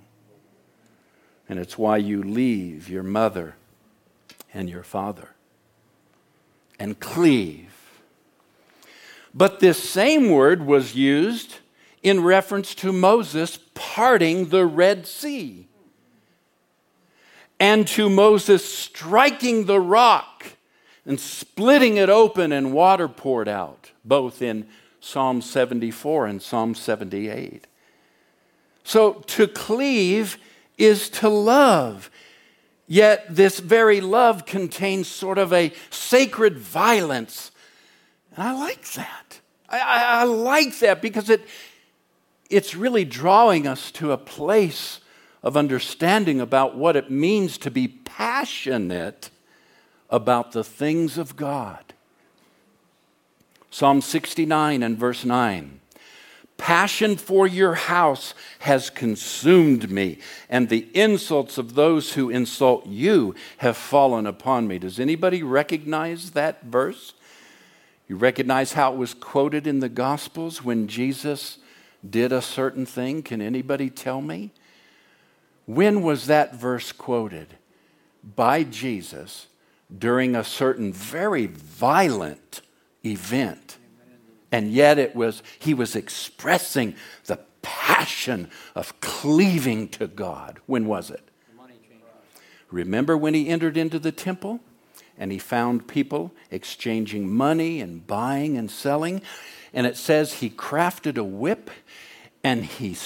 And 1.46 1.58
it's 1.58 1.76
why 1.76 1.98
you 1.98 2.22
leave 2.22 2.88
your 2.88 3.02
mother 3.02 3.56
and 4.54 4.70
your 4.70 4.82
father 4.82 5.28
and 6.78 6.98
cleave. 6.98 7.68
But 9.34 9.60
this 9.60 9.78
same 9.78 10.30
word 10.30 10.64
was 10.64 10.94
used 10.94 11.58
in 12.02 12.22
reference 12.22 12.74
to 12.76 12.92
Moses 12.92 13.58
parting 13.74 14.48
the 14.48 14.66
Red 14.66 15.06
Sea 15.06 15.68
and 17.60 17.86
to 17.88 18.10
Moses 18.10 18.64
striking 18.64 19.66
the 19.66 19.80
rock 19.80 20.56
and 21.06 21.18
splitting 21.20 21.96
it 21.96 22.08
open 22.08 22.50
and 22.52 22.72
water 22.72 23.08
poured 23.08 23.48
out, 23.48 23.92
both 24.04 24.42
in 24.42 24.66
Psalm 25.00 25.40
74 25.40 26.26
and 26.26 26.42
Psalm 26.42 26.74
78. 26.74 27.66
So 28.84 29.12
to 29.12 29.46
cleave 29.46 30.38
is 30.76 31.08
to 31.10 31.28
love. 31.28 32.10
Yet 32.88 33.26
this 33.28 33.60
very 33.60 34.00
love 34.00 34.44
contains 34.44 35.08
sort 35.08 35.38
of 35.38 35.52
a 35.52 35.72
sacred 35.90 36.58
violence. 36.58 37.52
And 38.34 38.46
I 38.46 38.52
like 38.52 38.90
that. 38.92 39.40
I, 39.68 39.78
I, 39.78 40.20
I 40.20 40.24
like 40.24 40.78
that 40.80 41.00
because 41.00 41.30
it, 41.30 41.42
it's 42.52 42.74
really 42.74 43.04
drawing 43.04 43.66
us 43.66 43.90
to 43.92 44.12
a 44.12 44.18
place 44.18 45.00
of 45.42 45.56
understanding 45.56 46.40
about 46.40 46.76
what 46.76 46.96
it 46.96 47.10
means 47.10 47.58
to 47.58 47.70
be 47.70 47.88
passionate 47.88 49.30
about 50.10 50.52
the 50.52 50.62
things 50.62 51.16
of 51.16 51.34
God. 51.36 51.94
Psalm 53.70 54.02
69 54.02 54.82
and 54.82 54.98
verse 54.98 55.24
9. 55.24 55.80
Passion 56.58 57.16
for 57.16 57.46
your 57.46 57.74
house 57.74 58.34
has 58.60 58.90
consumed 58.90 59.90
me, 59.90 60.18
and 60.48 60.68
the 60.68 60.86
insults 60.94 61.58
of 61.58 61.74
those 61.74 62.12
who 62.12 62.30
insult 62.30 62.86
you 62.86 63.34
have 63.56 63.76
fallen 63.76 64.26
upon 64.26 64.68
me. 64.68 64.78
Does 64.78 65.00
anybody 65.00 65.42
recognize 65.42 66.32
that 66.32 66.62
verse? 66.62 67.14
You 68.06 68.16
recognize 68.16 68.74
how 68.74 68.92
it 68.92 68.98
was 68.98 69.14
quoted 69.14 69.66
in 69.66 69.80
the 69.80 69.88
Gospels 69.88 70.62
when 70.62 70.86
Jesus 70.86 71.58
did 72.08 72.32
a 72.32 72.42
certain 72.42 72.86
thing? 72.86 73.22
Can 73.22 73.40
anybody 73.40 73.90
tell 73.90 74.20
me? 74.20 74.52
When 75.66 76.02
was 76.02 76.26
that 76.26 76.54
verse 76.54 76.92
quoted? 76.92 77.56
By 78.24 78.64
Jesus 78.64 79.48
during 79.96 80.34
a 80.34 80.44
certain 80.44 80.92
very 80.92 81.46
violent 81.46 82.62
event. 83.04 83.78
And 84.50 84.70
yet 84.70 84.98
it 84.98 85.16
was, 85.16 85.42
he 85.58 85.74
was 85.74 85.96
expressing 85.96 86.94
the 87.26 87.38
passion 87.62 88.50
of 88.74 89.00
cleaving 89.00 89.88
to 89.88 90.06
God. 90.06 90.58
When 90.66 90.86
was 90.86 91.10
it? 91.10 91.22
Remember 92.70 93.16
when 93.16 93.34
he 93.34 93.48
entered 93.48 93.76
into 93.76 93.98
the 93.98 94.12
temple 94.12 94.60
and 95.18 95.30
he 95.30 95.38
found 95.38 95.88
people 95.88 96.32
exchanging 96.50 97.30
money 97.30 97.80
and 97.80 98.06
buying 98.06 98.56
and 98.56 98.70
selling? 98.70 99.22
And 99.74 99.86
it 99.86 99.96
says 99.96 100.34
he 100.34 100.50
crafted 100.50 101.16
a 101.16 101.24
whip 101.24 101.70
and 102.44 102.64
he 102.64 102.96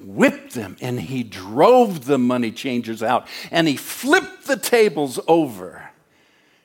whipped 0.00 0.54
them 0.54 0.76
and 0.80 1.00
he 1.00 1.22
drove 1.22 2.06
the 2.06 2.18
money 2.18 2.50
changers 2.50 3.02
out 3.02 3.26
and 3.50 3.68
he 3.68 3.76
flipped 3.76 4.46
the 4.46 4.56
tables 4.56 5.20
over 5.28 5.90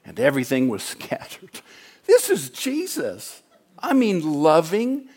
and 0.06 0.20
everything 0.20 0.68
was 0.68 0.84
scattered. 0.84 1.62
This 2.06 2.30
is 2.30 2.50
Jesus. 2.50 3.42
I 3.80 3.94
mean, 3.94 4.22
loving, 4.22 5.10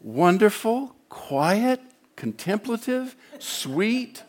wonderful, 0.00 0.94
quiet, 1.08 1.80
contemplative, 2.14 3.16
sweet, 3.38 4.22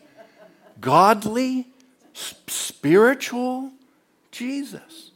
godly, 0.80 1.68
spiritual 2.12 3.72
Jesus. 4.30 5.07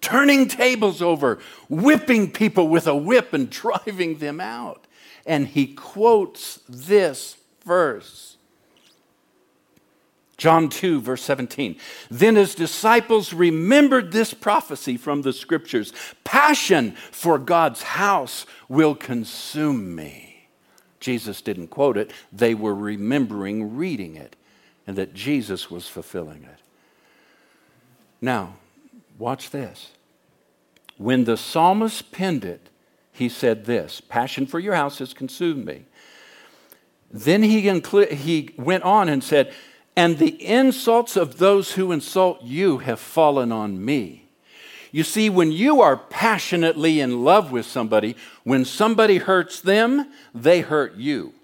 Turning 0.00 0.48
tables 0.48 1.02
over, 1.02 1.38
whipping 1.68 2.30
people 2.30 2.68
with 2.68 2.86
a 2.86 2.96
whip 2.96 3.32
and 3.32 3.50
driving 3.50 4.18
them 4.18 4.40
out. 4.40 4.86
And 5.26 5.48
he 5.48 5.66
quotes 5.66 6.60
this 6.68 7.36
verse 7.64 8.30
John 10.40 10.70
2, 10.70 11.02
verse 11.02 11.22
17. 11.24 11.76
Then 12.10 12.36
his 12.36 12.54
disciples 12.54 13.34
remembered 13.34 14.10
this 14.10 14.32
prophecy 14.32 14.96
from 14.96 15.20
the 15.20 15.34
scriptures 15.34 15.92
Passion 16.24 16.92
for 17.10 17.38
God's 17.38 17.82
house 17.82 18.46
will 18.66 18.94
consume 18.94 19.94
me. 19.94 20.48
Jesus 20.98 21.42
didn't 21.42 21.68
quote 21.68 21.98
it, 21.98 22.10
they 22.32 22.54
were 22.54 22.74
remembering 22.74 23.76
reading 23.76 24.16
it, 24.16 24.34
and 24.86 24.96
that 24.96 25.12
Jesus 25.12 25.70
was 25.70 25.88
fulfilling 25.88 26.44
it. 26.44 26.60
Now, 28.22 28.56
watch 29.20 29.50
this. 29.50 29.90
When 30.96 31.24
the 31.24 31.36
psalmist 31.36 32.10
penned 32.10 32.44
it, 32.44 32.68
he 33.12 33.28
said 33.28 33.66
this 33.66 34.00
Passion 34.00 34.46
for 34.46 34.58
your 34.58 34.74
house 34.74 34.98
has 34.98 35.12
consumed 35.12 35.64
me. 35.64 35.84
Then 37.12 37.42
he, 37.42 37.60
he 37.70 38.50
went 38.56 38.84
on 38.84 39.08
and 39.08 39.22
said, 39.22 39.52
and 39.96 40.18
the 40.18 40.42
insults 40.44 41.16
of 41.16 41.38
those 41.38 41.72
who 41.72 41.92
insult 41.92 42.42
you 42.42 42.78
have 42.78 43.00
fallen 43.00 43.50
on 43.50 43.84
me. 43.84 44.28
You 44.92 45.02
see, 45.02 45.28
when 45.28 45.52
you 45.52 45.80
are 45.80 45.96
passionately 45.96 47.00
in 47.00 47.24
love 47.24 47.52
with 47.52 47.66
somebody, 47.66 48.16
when 48.44 48.64
somebody 48.64 49.18
hurts 49.18 49.60
them, 49.60 50.10
they 50.34 50.60
hurt 50.60 50.96
you. 50.96 51.34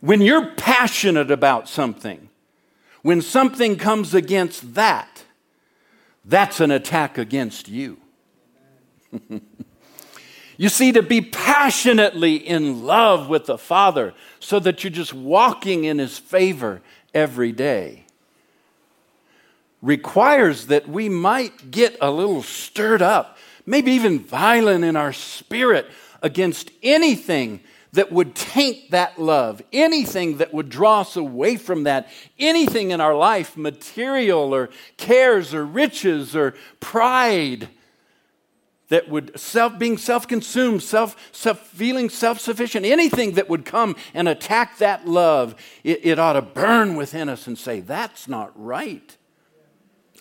When 0.00 0.20
you're 0.20 0.46
passionate 0.46 1.30
about 1.30 1.68
something, 1.68 2.28
when 3.02 3.22
something 3.22 3.76
comes 3.76 4.14
against 4.14 4.74
that, 4.74 5.24
that's 6.24 6.60
an 6.60 6.70
attack 6.70 7.18
against 7.18 7.68
you. 7.68 7.98
You 10.56 10.68
see, 10.68 10.92
to 10.92 11.02
be 11.02 11.20
passionately 11.20 12.36
in 12.36 12.84
love 12.84 13.28
with 13.28 13.46
the 13.46 13.58
Father 13.58 14.14
so 14.38 14.60
that 14.60 14.84
you're 14.84 14.92
just 14.92 15.12
walking 15.12 15.84
in 15.84 15.98
His 15.98 16.18
favor 16.18 16.82
every 17.12 17.50
day 17.50 18.04
requires 19.80 20.66
that 20.66 20.88
we 20.88 21.08
might 21.08 21.72
get 21.72 21.96
a 22.00 22.10
little 22.10 22.42
stirred 22.42 23.02
up, 23.02 23.38
maybe 23.66 23.90
even 23.90 24.20
violent 24.20 24.84
in 24.84 24.94
our 24.94 25.12
spirit 25.12 25.90
against 26.22 26.70
anything 26.82 27.58
that 27.92 28.10
would 28.10 28.34
taint 28.34 28.90
that 28.90 29.20
love, 29.20 29.62
anything 29.72 30.38
that 30.38 30.54
would 30.54 30.68
draw 30.68 31.02
us 31.02 31.16
away 31.16 31.56
from 31.56 31.84
that, 31.84 32.08
anything 32.38 32.90
in 32.90 33.00
our 33.00 33.14
life, 33.14 33.56
material 33.56 34.54
or 34.54 34.70
cares 34.96 35.52
or 35.52 35.64
riches 35.64 36.34
or 36.34 36.54
pride 36.80 37.68
that 38.88 39.08
would 39.08 39.38
self 39.38 39.78
being 39.78 39.98
self-consumed 39.98 40.82
self, 40.82 41.16
self 41.32 41.60
feeling 41.68 42.10
self-sufficient 42.10 42.84
anything 42.84 43.32
that 43.32 43.48
would 43.48 43.64
come 43.64 43.96
and 44.12 44.28
attack 44.28 44.78
that 44.78 45.06
love 45.06 45.54
it, 45.82 46.04
it 46.04 46.18
ought 46.18 46.34
to 46.34 46.42
burn 46.42 46.96
within 46.96 47.28
us 47.28 47.46
and 47.46 47.58
say 47.58 47.80
that's 47.80 48.28
not 48.28 48.52
right. 48.54 49.16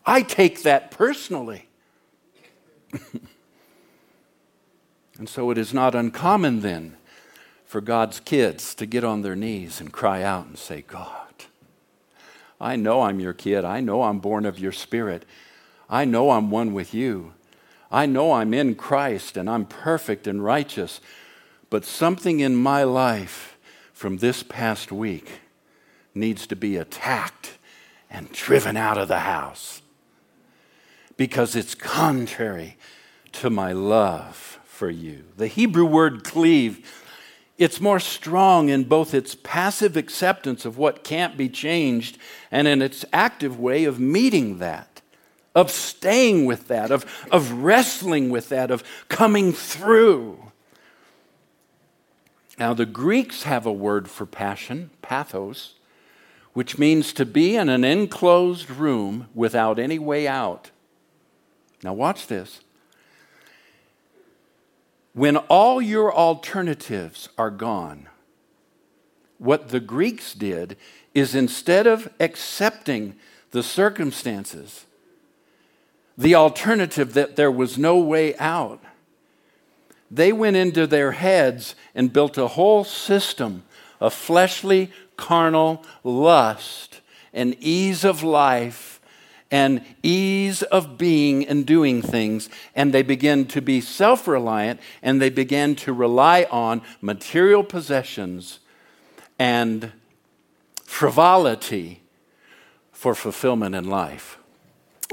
I 0.06 0.22
take 0.22 0.64
that 0.64 0.92
personally. 0.92 1.68
And 5.22 5.30
so 5.30 5.52
it 5.52 5.60
is 5.60 5.72
not 5.72 5.94
uncommon 5.94 6.62
then 6.62 6.98
for 7.72 7.80
god's 7.80 8.20
kids 8.20 8.76
to 8.76 8.86
get 8.86 9.02
on 9.02 9.22
their 9.22 9.34
knees 9.34 9.80
and 9.80 9.94
cry 9.94 10.22
out 10.22 10.46
and 10.46 10.58
say 10.58 10.82
god 10.82 11.46
i 12.60 12.76
know 12.76 13.04
i'm 13.04 13.22
your 13.22 13.32
kid. 13.32 13.64
I 13.64 13.80
know 13.80 14.04
i'm 14.04 14.20
born 14.20 14.46
of 14.46 14.60
your 14.60 14.74
spirit. 14.74 15.24
I 15.90 16.04
know 16.04 16.32
i'm 16.32 16.52
one 16.52 16.74
with 16.74 16.94
you. 16.94 17.32
I 17.90 18.06
know 18.06 18.34
I'm 18.34 18.54
in 18.54 18.76
Christ 18.76 19.38
and 19.38 19.50
I'm 19.50 19.66
perfect 19.66 20.28
and 20.28 20.44
righteous, 20.44 21.00
but 21.70 21.86
something 21.86 22.42
in 22.42 22.58
my 22.58 22.84
life 22.84 23.58
from 23.94 24.18
this 24.18 24.44
past 24.44 24.92
week 24.92 25.30
needs 26.14 26.46
to 26.48 26.58
be 26.58 26.76
attacked 26.76 27.58
and 28.10 28.32
driven 28.34 28.76
out 28.76 28.98
of 28.98 29.08
the 29.08 29.20
house 29.20 29.82
because 31.16 31.56
it's 31.56 31.74
contrary 31.74 32.78
to 33.32 33.50
my 33.50 33.72
love 33.72 34.60
for 34.66 34.90
you. 34.90 35.24
The 35.38 35.48
Hebrew 35.48 35.86
word 35.86 36.26
cleave 36.26 37.01
it's 37.62 37.80
more 37.80 38.00
strong 38.00 38.70
in 38.70 38.84
both 38.84 39.14
its 39.14 39.36
passive 39.36 39.96
acceptance 39.96 40.66
of 40.66 40.78
what 40.78 41.04
can't 41.04 41.38
be 41.38 41.48
changed 41.48 42.18
and 42.50 42.68
in 42.68 42.82
its 42.82 43.06
active 43.14 43.60
way 43.60 43.86
of 43.86 44.00
meeting 44.00 44.58
that 44.58 44.92
of 45.54 45.70
staying 45.70 46.46
with 46.46 46.68
that, 46.70 46.92
of, 46.92 47.06
of 47.32 47.52
wrestling 47.52 48.30
with 48.30 48.50
that, 48.50 48.72
of 48.72 48.84
coming 49.10 49.52
through. 49.52 50.52
Now, 52.58 52.74
the 52.74 52.86
Greeks 52.86 53.44
have 53.44 53.66
a 53.66 53.72
word 53.72 54.10
for 54.10 54.26
passion, 54.26 54.92
pathos, 55.02 55.76
which 56.54 56.78
means 56.78 57.14
to 57.14 57.26
be 57.26 57.56
in 57.56 57.70
an 57.70 57.84
enclosed 57.84 58.70
room 58.70 59.28
without 59.34 59.80
any 59.80 60.00
way 60.00 60.28
out. 60.28 60.72
Now, 61.84 61.94
watch 61.94 62.28
this. 62.28 62.62
When 65.14 65.38
all 65.38 65.82
your 65.82 66.14
alternatives 66.14 67.30
are 67.38 67.50
gone, 67.50 68.08
what 69.38 69.70
the 69.70 69.80
Greeks 69.80 70.34
did 70.34 70.78
is 71.14 71.36
instead 71.36 71.88
of 71.88 72.10
accepting 72.20 73.16
the 73.52 73.64
circumstances, 73.64 74.86
the 76.18 76.36
alternative 76.36 77.14
that 77.14 77.36
there 77.36 77.52
was 77.52 77.78
no 77.78 77.98
way 77.98 78.38
out. 78.38 78.82
They 80.10 80.32
went 80.32 80.58
into 80.58 80.88
their 80.88 81.14
heads 81.14 81.76
and 81.96 82.14
built 82.14 82.38
a 82.38 82.50
whole 82.50 82.84
system 82.84 83.64
of 84.00 84.14
fleshly, 84.14 84.92
carnal 85.18 85.84
lust 86.04 87.02
and 87.34 87.56
ease 87.60 88.04
of 88.04 88.24
life 88.24 88.91
and 89.52 89.84
ease 90.02 90.64
of 90.64 90.98
being 90.98 91.46
and 91.46 91.66
doing 91.66 92.02
things. 92.02 92.50
And 92.74 92.94
they 92.94 93.04
begin 93.04 93.46
to 93.48 93.62
be 93.62 93.82
self 93.82 94.28
reliant 94.28 94.80
and 95.04 95.22
they 95.22 95.30
begin 95.30 95.76
to 95.78 95.94
rely 95.94 96.48
on 96.50 96.82
material 97.02 97.64
possessions 97.64 98.60
and 99.38 99.92
frivolity 100.84 102.02
for 102.92 103.14
fulfillment 103.14 103.76
in 103.76 103.90
life 103.90 104.38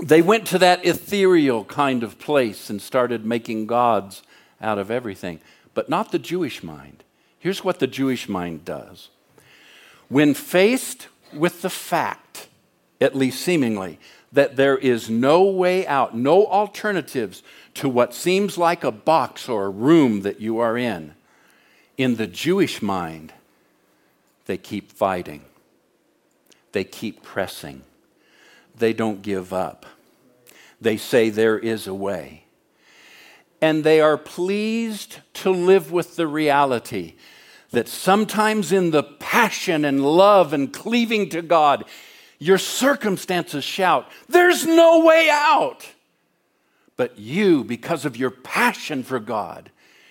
they 0.03 0.23
went 0.23 0.47
to 0.47 0.59
that 0.59 0.85
ethereal 0.85 1.65
kind 1.65 2.03
of 2.03 2.19
place 2.19 2.71
and 2.71 2.81
started 2.81 3.25
making 3.25 3.67
gods 3.67 4.23
out 4.61 4.79
of 4.79 4.91
everything, 4.91 5.41
but 5.75 5.89
not 5.89 6.13
the 6.13 6.19
Jewish 6.19 6.63
mind. 6.63 7.05
Here's 7.39 7.65
what 7.65 7.79
the 7.79 7.87
Jewish 7.87 8.29
mind 8.29 8.65
does 8.65 9.11
when 10.09 10.33
faced 10.33 11.09
with 11.35 11.61
the 11.61 11.71
fact, 11.71 12.49
at 13.01 13.15
least 13.15 13.43
seemingly, 13.43 13.99
that 14.33 14.57
there 14.57 14.77
is 14.77 15.09
no 15.09 15.45
way 15.45 15.87
out, 15.87 16.17
no 16.17 16.47
alternatives 16.47 17.43
to 17.75 17.89
what 17.89 18.15
seems 18.15 18.59
like 18.59 18.85
a 18.85 18.93
box 18.93 19.49
or 19.49 19.67
a 19.67 19.71
room 19.71 20.23
that 20.23 20.41
you 20.41 20.59
are 20.59 20.77
in, 20.77 21.15
in 21.97 22.17
the 22.17 22.27
Jewish 22.27 22.83
mind, 22.83 23.33
they 24.47 24.57
keep 24.57 24.93
fighting, 24.93 25.45
they 26.73 26.85
keep 26.85 27.23
pressing 27.23 27.83
they 28.79 28.93
don't 28.93 29.23
give 29.23 29.53
up. 29.53 29.87
They 30.81 30.97
say 30.97 31.31
there 31.31 31.59
is 31.59 31.87
a 31.87 31.95
way. 31.95 32.45
And 33.61 33.83
they 33.83 34.01
are 34.01 34.17
pleased 34.17 35.19
to 35.35 35.51
live 35.51 35.91
with 35.91 36.17
the 36.17 36.27
reality 36.27 37.15
that 37.71 37.89
sometimes 37.89 38.73
in 38.73 38.93
the 38.93 39.03
passion 39.03 39.85
and 39.85 40.05
love 40.05 40.53
and 40.53 40.73
cleaving 40.73 41.29
to 41.31 41.43
God, 41.43 41.85
your 42.39 42.59
circumstances 42.59 43.65
shout, 43.65 44.09
There's 44.29 44.67
no 44.67 45.05
way 45.05 45.29
out. 45.31 45.87
But 46.97 47.19
you, 47.19 47.63
because 47.63 48.05
of 48.05 48.17
your 48.17 48.31
passion 48.31 49.05
for 49.05 49.21
God, 49.21 49.71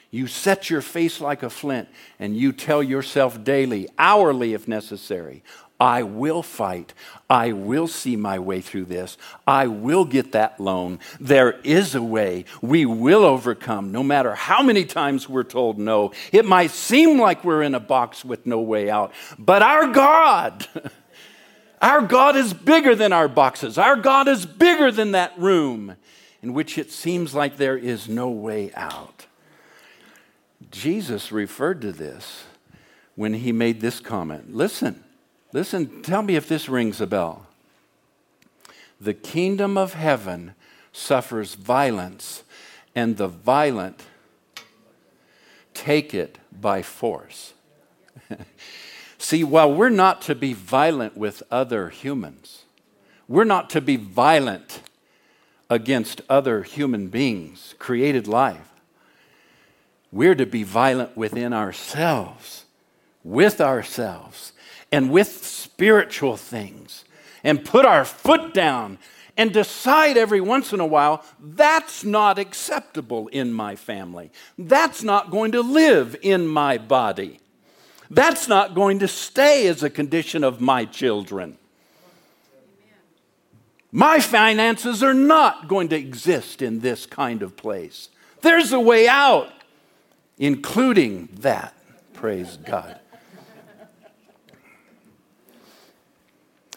you 0.09 0.27
set 0.27 0.69
your 0.69 0.81
face 0.81 1.19
like 1.19 1.43
a 1.43 1.49
flint 1.49 1.89
and 2.17 2.35
you 2.37 2.53
tell 2.53 2.81
yourself 2.81 3.43
daily, 3.43 3.89
hourly 3.97 4.53
if 4.53 4.67
necessary, 4.67 5.43
I 5.79 6.03
will 6.03 6.41
fight. 6.41 6.93
I 7.29 7.51
will 7.51 7.87
see 7.87 8.15
my 8.15 8.39
way 8.39 8.61
through 8.61 8.85
this. 8.85 9.17
I 9.45 9.67
will 9.67 10.05
get 10.05 10.31
that 10.31 10.59
loan. 10.59 10.99
There 11.19 11.59
is 11.63 11.93
a 11.93 12.01
way. 12.01 12.45
We 12.61 12.85
will 12.85 13.23
overcome, 13.23 13.91
no 13.91 14.01
matter 14.01 14.33
how 14.33 14.63
many 14.63 14.85
times 14.85 15.29
we're 15.29 15.43
told 15.43 15.77
no. 15.77 16.13
It 16.31 16.45
might 16.45 16.71
seem 16.71 17.19
like 17.19 17.43
we're 17.43 17.61
in 17.61 17.75
a 17.75 17.79
box 17.79 18.25
with 18.25 18.45
no 18.45 18.59
way 18.59 18.89
out, 18.89 19.13
but 19.37 19.61
our 19.61 19.87
God, 19.91 20.65
our 21.81 22.01
God 22.01 22.35
is 22.35 22.53
bigger 22.53 22.95
than 22.95 23.13
our 23.13 23.27
boxes. 23.27 23.77
Our 23.77 23.95
God 23.95 24.27
is 24.27 24.45
bigger 24.45 24.91
than 24.91 25.11
that 25.11 25.37
room 25.37 25.95
in 26.41 26.53
which 26.53 26.77
it 26.77 26.91
seems 26.91 27.33
like 27.33 27.57
there 27.57 27.77
is 27.77 28.07
no 28.07 28.29
way 28.29 28.71
out. 28.73 29.25
Jesus 30.71 31.31
referred 31.31 31.81
to 31.81 31.91
this 31.91 32.45
when 33.15 33.35
he 33.35 33.51
made 33.51 33.81
this 33.81 33.99
comment. 33.99 34.55
Listen. 34.55 35.03
Listen, 35.53 36.01
tell 36.01 36.21
me 36.21 36.35
if 36.35 36.47
this 36.47 36.67
rings 36.67 36.99
a 36.99 37.07
bell. 37.07 37.47
The 38.99 39.13
kingdom 39.13 39.77
of 39.77 39.93
heaven 39.93 40.55
suffers 40.91 41.55
violence, 41.55 42.43
and 42.95 43.17
the 43.17 43.27
violent 43.27 44.03
take 45.73 46.13
it 46.13 46.39
by 46.51 46.81
force. 46.81 47.53
See, 49.17 49.43
while 49.43 49.73
we're 49.73 49.89
not 49.89 50.21
to 50.23 50.36
be 50.36 50.53
violent 50.53 51.17
with 51.17 51.43
other 51.49 51.89
humans, 51.89 52.63
we're 53.27 53.43
not 53.43 53.69
to 53.71 53.82
be 53.82 53.97
violent 53.97 54.82
against 55.69 56.21
other 56.30 56.63
human 56.63 57.08
beings, 57.08 57.75
created 57.77 58.27
life. 58.27 58.73
We're 60.12 60.36
to 60.36 60.45
be 60.45 60.63
violent 60.63 61.17
within 61.17 61.51
ourselves, 61.51 62.65
with 63.23 63.60
ourselves, 63.60 64.53
and 64.91 65.12
with 65.12 65.45
spiritual 65.45 66.38
things 66.38 67.03
and 67.43 67.65
put 67.65 67.86
our 67.86 68.06
foot 68.06 68.53
down 68.53 68.97
and 69.36 69.53
decide 69.53 70.17
every 70.17 70.41
once 70.41 70.73
in 70.73 70.80
a 70.80 70.86
while 70.86 71.23
that's 71.39 72.03
not 72.03 72.39
acceptable 72.39 73.27
in 73.27 73.53
my 73.53 73.75
family. 73.75 74.32
That's 74.58 75.03
not 75.03 75.30
going 75.30 75.51
to 75.51 75.62
live 75.62 76.15
in 76.21 76.47
my 76.47 76.77
body. 76.77 77.39
That's 78.10 78.48
not 78.48 78.74
going 78.74 79.00
to 79.00 79.08
stay 79.08 79.67
as 79.67 79.84
a 79.84 79.89
condition 79.89 80.43
of 80.43 80.62
my 80.62 80.86
children. 80.86 81.58
My 83.91 84.20
finances 84.20 85.02
are 85.02 85.13
not 85.13 85.67
going 85.67 85.89
to 85.89 85.96
exist 85.96 86.62
in 86.62 86.82
this 86.82 87.06
kind 87.06 87.41
of 87.41 87.56
place. 87.56 88.10
There's 88.41 88.72
a 88.72 88.80
way 88.80 89.08
out, 89.08 89.52
including 90.38 91.30
that. 91.39 91.74
Praise 92.13 92.58
God. 92.58 93.00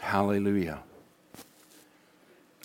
Hallelujah. 0.01 0.83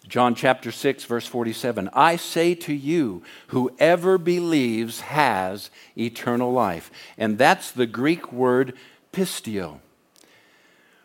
John 0.07 0.35
chapter 0.35 0.71
6, 0.71 1.03
verse 1.05 1.25
47 1.25 1.89
I 1.93 2.15
say 2.15 2.55
to 2.55 2.73
you, 2.73 3.23
whoever 3.47 4.17
believes 4.17 5.01
has 5.01 5.69
eternal 5.97 6.51
life. 6.51 6.91
And 7.17 7.37
that's 7.37 7.71
the 7.71 7.87
Greek 7.87 8.31
word 8.31 8.73
pisteuo, 9.11 9.79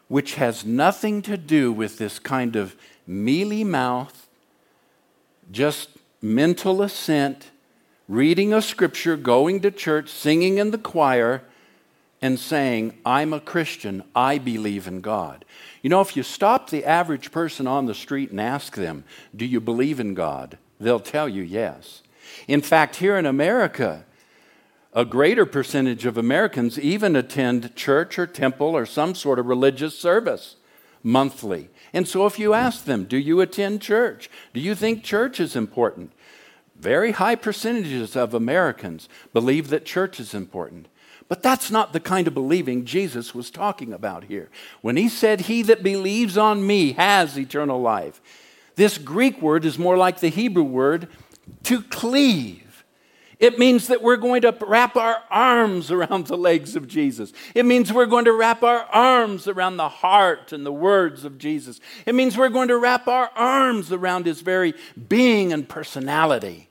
which 0.08 0.34
has 0.34 0.64
nothing 0.64 1.22
to 1.22 1.36
do 1.36 1.72
with 1.72 1.98
this 1.98 2.18
kind 2.18 2.56
of 2.56 2.76
mealy 3.06 3.64
mouth, 3.64 4.28
just 5.50 5.90
mental 6.20 6.82
assent, 6.82 7.50
reading 8.08 8.52
a 8.52 8.60
scripture, 8.60 9.16
going 9.16 9.60
to 9.60 9.70
church, 9.70 10.08
singing 10.10 10.58
in 10.58 10.70
the 10.70 10.78
choir, 10.78 11.42
and 12.20 12.38
saying, 12.38 12.98
I'm 13.06 13.32
a 13.32 13.40
Christian, 13.40 14.02
I 14.14 14.38
believe 14.38 14.86
in 14.86 15.00
God. 15.00 15.44
You 15.82 15.90
know, 15.90 16.00
if 16.00 16.16
you 16.16 16.22
stop 16.22 16.70
the 16.70 16.84
average 16.84 17.30
person 17.30 17.66
on 17.66 17.86
the 17.86 17.94
street 17.94 18.30
and 18.30 18.40
ask 18.40 18.74
them, 18.76 19.04
Do 19.34 19.44
you 19.44 19.60
believe 19.60 20.00
in 20.00 20.14
God? 20.14 20.58
they'll 20.78 20.98
tell 21.00 21.28
you 21.28 21.42
yes. 21.42 22.02
In 22.48 22.62
fact, 22.62 22.96
here 22.96 23.18
in 23.18 23.26
America, 23.26 24.04
a 24.92 25.04
greater 25.04 25.44
percentage 25.44 26.06
of 26.06 26.16
Americans 26.16 26.78
even 26.78 27.14
attend 27.14 27.76
church 27.76 28.18
or 28.18 28.26
temple 28.26 28.68
or 28.68 28.86
some 28.86 29.14
sort 29.14 29.38
of 29.38 29.46
religious 29.46 29.98
service 29.98 30.56
monthly. 31.02 31.68
And 31.92 32.08
so 32.08 32.26
if 32.26 32.38
you 32.38 32.54
ask 32.54 32.84
them, 32.84 33.04
Do 33.04 33.16
you 33.16 33.40
attend 33.40 33.82
church? 33.82 34.30
Do 34.52 34.60
you 34.60 34.74
think 34.74 35.04
church 35.04 35.38
is 35.38 35.54
important? 35.54 36.12
Very 36.76 37.12
high 37.12 37.36
percentages 37.36 38.16
of 38.16 38.32
Americans 38.32 39.08
believe 39.32 39.68
that 39.68 39.84
church 39.84 40.18
is 40.18 40.34
important. 40.34 40.88
But 41.30 41.44
that's 41.44 41.70
not 41.70 41.92
the 41.92 42.00
kind 42.00 42.26
of 42.26 42.34
believing 42.34 42.84
Jesus 42.84 43.36
was 43.36 43.52
talking 43.52 43.92
about 43.92 44.24
here. 44.24 44.50
When 44.80 44.96
he 44.96 45.08
said, 45.08 45.42
He 45.42 45.62
that 45.62 45.80
believes 45.80 46.36
on 46.36 46.66
me 46.66 46.94
has 46.94 47.38
eternal 47.38 47.80
life, 47.80 48.20
this 48.74 48.98
Greek 48.98 49.40
word 49.40 49.64
is 49.64 49.78
more 49.78 49.96
like 49.96 50.18
the 50.18 50.28
Hebrew 50.28 50.64
word 50.64 51.06
to 51.62 51.82
cleave. 51.82 52.84
It 53.38 53.60
means 53.60 53.86
that 53.86 54.02
we're 54.02 54.16
going 54.16 54.42
to 54.42 54.56
wrap 54.66 54.96
our 54.96 55.22
arms 55.30 55.92
around 55.92 56.26
the 56.26 56.36
legs 56.36 56.74
of 56.74 56.88
Jesus. 56.88 57.32
It 57.54 57.64
means 57.64 57.92
we're 57.92 58.06
going 58.06 58.24
to 58.24 58.32
wrap 58.32 58.64
our 58.64 58.82
arms 58.86 59.46
around 59.46 59.76
the 59.76 59.88
heart 59.88 60.52
and 60.52 60.66
the 60.66 60.72
words 60.72 61.24
of 61.24 61.38
Jesus. 61.38 61.78
It 62.06 62.16
means 62.16 62.36
we're 62.36 62.48
going 62.48 62.68
to 62.68 62.76
wrap 62.76 63.06
our 63.06 63.30
arms 63.36 63.92
around 63.92 64.26
his 64.26 64.40
very 64.40 64.74
being 65.08 65.52
and 65.52 65.68
personality. 65.68 66.69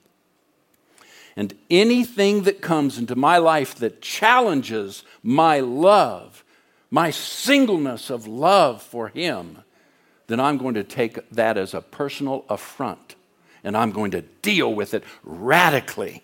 And 1.35 1.55
anything 1.69 2.43
that 2.43 2.61
comes 2.61 2.97
into 2.97 3.15
my 3.15 3.37
life 3.37 3.75
that 3.75 4.01
challenges 4.01 5.03
my 5.23 5.59
love, 5.59 6.43
my 6.89 7.11
singleness 7.11 8.09
of 8.09 8.27
love 8.27 8.81
for 8.81 9.09
Him, 9.09 9.59
then 10.27 10.39
I'm 10.39 10.57
going 10.57 10.75
to 10.75 10.83
take 10.83 11.29
that 11.31 11.57
as 11.57 11.73
a 11.73 11.81
personal 11.81 12.45
affront 12.49 13.15
and 13.63 13.75
I'm 13.75 13.91
going 13.91 14.11
to 14.11 14.21
deal 14.21 14.73
with 14.73 14.93
it 14.93 15.03
radically. 15.23 16.23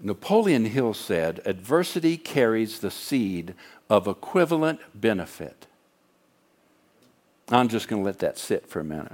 Napoleon 0.00 0.66
Hill 0.66 0.94
said, 0.94 1.40
Adversity 1.44 2.16
carries 2.16 2.80
the 2.80 2.90
seed 2.90 3.54
of 3.88 4.06
equivalent 4.06 4.80
benefit. 4.94 5.66
I'm 7.48 7.68
just 7.68 7.88
going 7.88 8.02
to 8.02 8.06
let 8.06 8.18
that 8.20 8.38
sit 8.38 8.66
for 8.66 8.80
a 8.80 8.84
minute. 8.84 9.12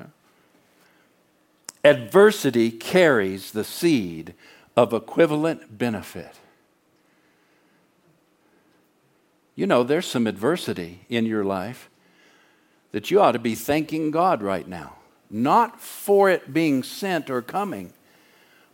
Adversity 1.85 2.71
carries 2.71 3.53
the 3.53 3.65
seed 3.65 4.35
of 4.77 4.93
equivalent 4.93 5.79
benefit. 5.79 6.37
You 9.55 9.67
know, 9.67 9.83
there's 9.83 10.07
some 10.07 10.27
adversity 10.27 11.01
in 11.09 11.27
your 11.27 11.45
life 11.45 11.91
that 12.93 13.11
you 13.11 13.21
ought 13.21 13.33
to 13.33 13.39
be 13.39 13.55
thanking 13.55 14.11
God 14.11 14.43
right 14.43 14.67
now. 14.67 14.97
Not 15.31 15.81
for 15.81 16.29
it 16.29 16.53
being 16.53 16.83
sent 16.83 17.31
or 17.31 17.41
coming, 17.41 17.93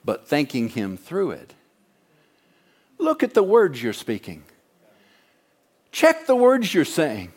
but 0.04 0.26
thanking 0.26 0.70
Him 0.70 0.96
through 0.96 1.32
it. 1.32 1.54
Look 2.98 3.22
at 3.22 3.34
the 3.34 3.42
words 3.42 3.82
you're 3.82 3.92
speaking. 3.92 4.44
Check 5.92 6.26
the 6.26 6.36
words 6.36 6.72
you're 6.72 6.84
saying. 6.84 7.32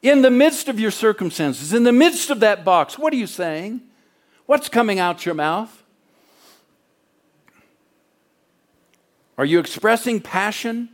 In 0.00 0.22
the 0.22 0.30
midst 0.30 0.68
of 0.68 0.80
your 0.80 0.90
circumstances, 0.90 1.72
in 1.72 1.84
the 1.84 1.92
midst 1.92 2.30
of 2.30 2.40
that 2.40 2.64
box, 2.64 2.98
what 2.98 3.12
are 3.12 3.16
you 3.16 3.26
saying? 3.26 3.82
What's 4.46 4.68
coming 4.68 4.98
out 4.98 5.24
your 5.24 5.34
mouth? 5.34 5.82
Are 9.38 9.44
you 9.44 9.58
expressing 9.58 10.20
passion? 10.20 10.88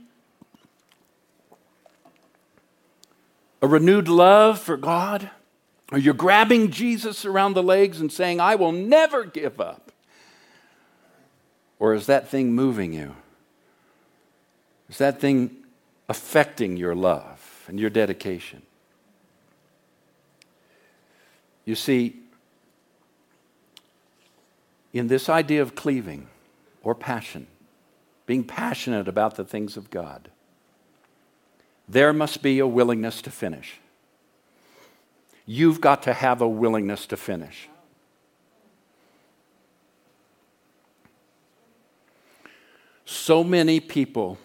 A 3.61 3.67
renewed 3.67 4.09
love 4.09 4.59
for 4.59 4.77
God? 4.77 5.31
Are 5.91 5.99
you 5.99 6.13
grabbing 6.13 6.71
Jesus 6.71 7.25
around 7.25 7.55
the 7.55 7.63
legs 7.63 8.01
and 8.01 8.13
saying, 8.13 8.41
I 8.41 8.55
will 8.55 8.73
never 8.73 9.25
give 9.25 9.61
up? 9.61 9.91
Or 11.79 11.95
is 11.95 12.07
that 12.07 12.29
thing 12.29 12.53
moving 12.53 12.93
you? 12.93 13.15
Is 14.89 14.99
that 14.99 15.21
thing 15.21 15.57
affecting 16.09 16.77
your 16.77 16.95
love 16.95 17.65
and 17.69 17.79
your 17.79 17.91
dedication? 17.91 18.63
You 21.65 21.75
see, 21.75 22.17
in 24.93 25.09
this 25.09 25.29
idea 25.29 25.63
of 25.63 25.75
cleaving 25.75 26.29
or 26.83 26.95
passion, 26.95 27.47
being 28.27 28.45
passionate 28.45 29.09
about 29.09 29.37
the 29.37 29.45
things 29.45 29.77
of 29.77 29.91
God, 29.91 30.31
there 31.89 32.13
must 32.13 32.43
be 32.43 32.59
a 32.59 32.67
willingness 32.67 33.23
to 33.23 33.31
finish. 33.31 33.81
You've 35.47 35.81
got 35.81 36.03
to 36.03 36.13
have 36.13 36.43
a 36.43 36.49
willingness 36.49 37.07
to 37.07 37.17
finish. 37.17 37.69
So 43.07 43.43
many 43.43 43.81
people 43.81 44.39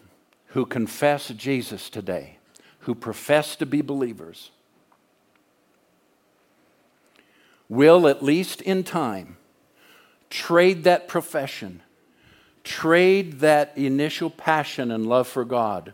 who 0.48 0.66
confess 0.66 1.28
Jesus 1.30 1.90
today, 1.90 2.38
who 2.80 2.96
profess 2.96 3.58
to 3.58 3.66
be 3.66 3.82
believers, 3.82 4.52
will, 7.68 8.08
at 8.08 8.24
least 8.24 8.62
in 8.62 8.84
time, 8.84 9.36
trade 10.34 10.84
that 10.84 11.08
profession, 11.08 11.80
trade 12.64 13.40
that 13.42 13.72
initial 13.78 14.32
passion 14.32 14.90
and 14.90 15.06
love 15.06 15.28
for 15.28 15.46
God 15.46 15.94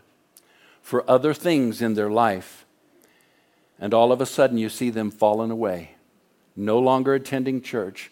for 0.80 1.08
other 1.08 1.34
things 1.34 1.82
in 1.82 1.92
their 1.92 2.08
life. 2.08 2.64
And 3.78 3.92
all 3.92 4.12
of 4.12 4.20
a 4.22 4.26
sudden, 4.26 4.56
you 4.56 4.70
see 4.70 4.88
them 4.88 5.10
falling 5.10 5.50
away, 5.50 5.96
no 6.56 6.78
longer 6.78 7.12
attending 7.12 7.60
church, 7.60 8.10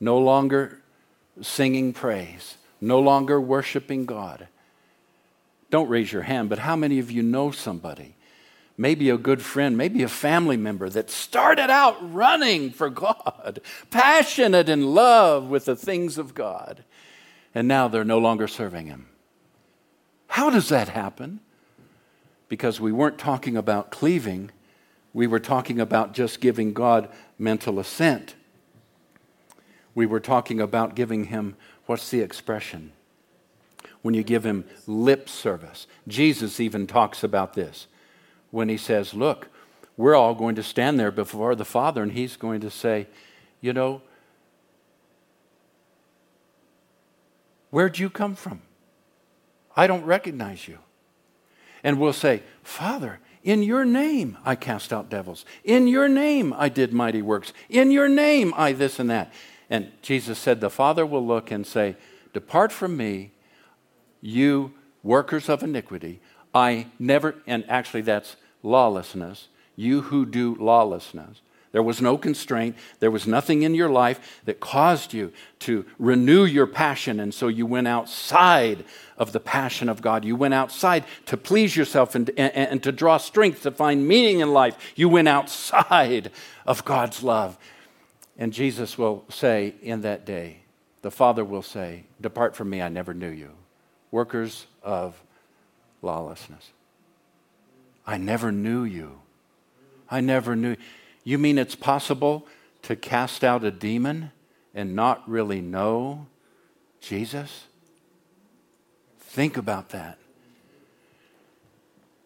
no 0.00 0.18
longer 0.18 0.82
singing 1.40 1.92
praise, 1.92 2.56
no 2.80 2.98
longer 2.98 3.40
worshiping 3.40 4.06
God. 4.06 4.48
Don't 5.70 5.88
raise 5.88 6.12
your 6.12 6.22
hand, 6.22 6.48
but 6.48 6.58
how 6.58 6.74
many 6.74 6.98
of 6.98 7.12
you 7.12 7.22
know 7.22 7.52
somebody 7.52 8.16
maybe 8.80 9.10
a 9.10 9.18
good 9.18 9.42
friend, 9.42 9.76
maybe 9.76 10.02
a 10.02 10.08
family 10.08 10.56
member 10.56 10.88
that 10.88 11.10
started 11.10 11.68
out 11.68 12.14
running 12.14 12.70
for 12.70 12.88
God, 12.88 13.60
passionate 13.90 14.70
in 14.70 14.94
love 14.94 15.50
with 15.50 15.66
the 15.66 15.76
things 15.76 16.16
of 16.16 16.32
God, 16.32 16.82
and 17.54 17.68
now 17.68 17.88
they're 17.88 18.04
no 18.04 18.16
longer 18.16 18.48
serving 18.48 18.86
Him. 18.86 19.06
How 20.28 20.48
does 20.48 20.70
that 20.70 20.88
happen? 20.88 21.40
Because 22.48 22.80
we 22.80 22.90
weren't 22.90 23.18
talking 23.18 23.54
about 23.54 23.90
cleaving, 23.90 24.50
we 25.12 25.26
were 25.26 25.40
talking 25.40 25.78
about 25.78 26.14
just 26.14 26.40
giving 26.40 26.72
God 26.72 27.10
mental 27.38 27.78
assent. 27.80 28.34
We 29.94 30.06
were 30.06 30.20
talking 30.20 30.58
about 30.58 30.94
giving 30.94 31.24
Him, 31.24 31.54
what's 31.84 32.10
the 32.10 32.22
expression? 32.22 32.92
When 34.00 34.14
you 34.14 34.22
give 34.22 34.46
Him 34.46 34.64
lip 34.86 35.28
service. 35.28 35.86
Jesus 36.08 36.60
even 36.60 36.86
talks 36.86 37.22
about 37.22 37.52
this 37.52 37.86
when 38.50 38.68
he 38.68 38.76
says, 38.76 39.14
Look, 39.14 39.48
we're 39.96 40.14
all 40.14 40.34
going 40.34 40.54
to 40.54 40.62
stand 40.62 40.98
there 40.98 41.10
before 41.10 41.54
the 41.54 41.64
Father, 41.64 42.02
and 42.02 42.12
he's 42.12 42.36
going 42.36 42.60
to 42.60 42.70
say, 42.70 43.06
You 43.60 43.72
know, 43.72 44.02
where'd 47.70 47.98
you 47.98 48.10
come 48.10 48.34
from? 48.34 48.62
I 49.76 49.86
don't 49.86 50.04
recognize 50.04 50.66
you. 50.68 50.78
And 51.82 51.98
we'll 51.98 52.12
say, 52.12 52.42
Father, 52.62 53.20
in 53.42 53.62
your 53.62 53.84
name 53.84 54.36
I 54.44 54.54
cast 54.54 54.92
out 54.92 55.08
devils. 55.08 55.44
In 55.64 55.86
your 55.86 56.08
name 56.08 56.52
I 56.56 56.68
did 56.68 56.92
mighty 56.92 57.22
works. 57.22 57.52
In 57.68 57.90
your 57.90 58.08
name 58.08 58.52
I 58.56 58.72
this 58.72 58.98
and 58.98 59.08
that. 59.10 59.32
And 59.70 59.92
Jesus 60.02 60.38
said, 60.38 60.60
The 60.60 60.68
Father 60.70 61.06
will 61.06 61.26
look 61.26 61.50
and 61.50 61.66
say, 61.66 61.96
Depart 62.32 62.72
from 62.72 62.96
me, 62.96 63.32
you 64.20 64.74
workers 65.02 65.48
of 65.48 65.62
iniquity. 65.62 66.20
I 66.54 66.88
never, 66.98 67.36
and 67.46 67.64
actually 67.68 68.02
that's 68.02 68.36
lawlessness, 68.62 69.48
you 69.76 70.02
who 70.02 70.26
do 70.26 70.56
lawlessness. 70.58 71.40
There 71.72 71.82
was 71.82 72.02
no 72.02 72.18
constraint. 72.18 72.76
There 72.98 73.12
was 73.12 73.26
nothing 73.26 73.62
in 73.62 73.74
your 73.74 73.88
life 73.88 74.40
that 74.44 74.58
caused 74.58 75.12
you 75.12 75.32
to 75.60 75.84
renew 75.98 76.44
your 76.44 76.66
passion. 76.66 77.20
And 77.20 77.32
so 77.32 77.46
you 77.46 77.64
went 77.64 77.86
outside 77.86 78.84
of 79.16 79.32
the 79.32 79.38
passion 79.38 79.88
of 79.88 80.02
God. 80.02 80.24
You 80.24 80.34
went 80.34 80.54
outside 80.54 81.04
to 81.26 81.36
please 81.36 81.76
yourself 81.76 82.16
and, 82.16 82.28
and, 82.30 82.52
and, 82.52 82.82
to 82.82 82.90
draw 82.90 83.18
strength, 83.18 83.62
to 83.62 83.70
find 83.70 84.08
meaning 84.08 84.40
in 84.40 84.52
life. 84.52 84.76
You 84.96 85.08
went 85.08 85.28
outside 85.28 86.32
of 86.66 86.84
God's 86.84 87.22
love. 87.22 87.56
And 88.36 88.52
Jesus 88.52 88.98
will 88.98 89.24
say 89.28 89.74
in 89.82 90.00
that 90.00 90.24
day, 90.24 90.62
the 91.02 91.10
Father 91.10 91.44
will 91.44 91.62
say, 91.62 92.04
Depart 92.20 92.56
from 92.56 92.68
me, 92.68 92.82
I 92.82 92.88
never 92.88 93.14
knew 93.14 93.30
you. 93.30 93.50
Workers 94.10 94.66
of 94.82 95.22
lawlessness. 96.02 96.70
I 98.06 98.16
never 98.16 98.50
knew 98.50 98.84
you. 98.84 99.20
I 100.10 100.20
never 100.20 100.56
knew. 100.56 100.76
You 101.24 101.38
mean 101.38 101.58
it's 101.58 101.74
possible 101.74 102.46
to 102.82 102.96
cast 102.96 103.44
out 103.44 103.64
a 103.64 103.70
demon 103.70 104.32
and 104.74 104.94
not 104.94 105.28
really 105.28 105.60
know 105.60 106.26
Jesus? 107.00 107.64
Think 109.18 109.56
about 109.56 109.90
that. 109.90 110.18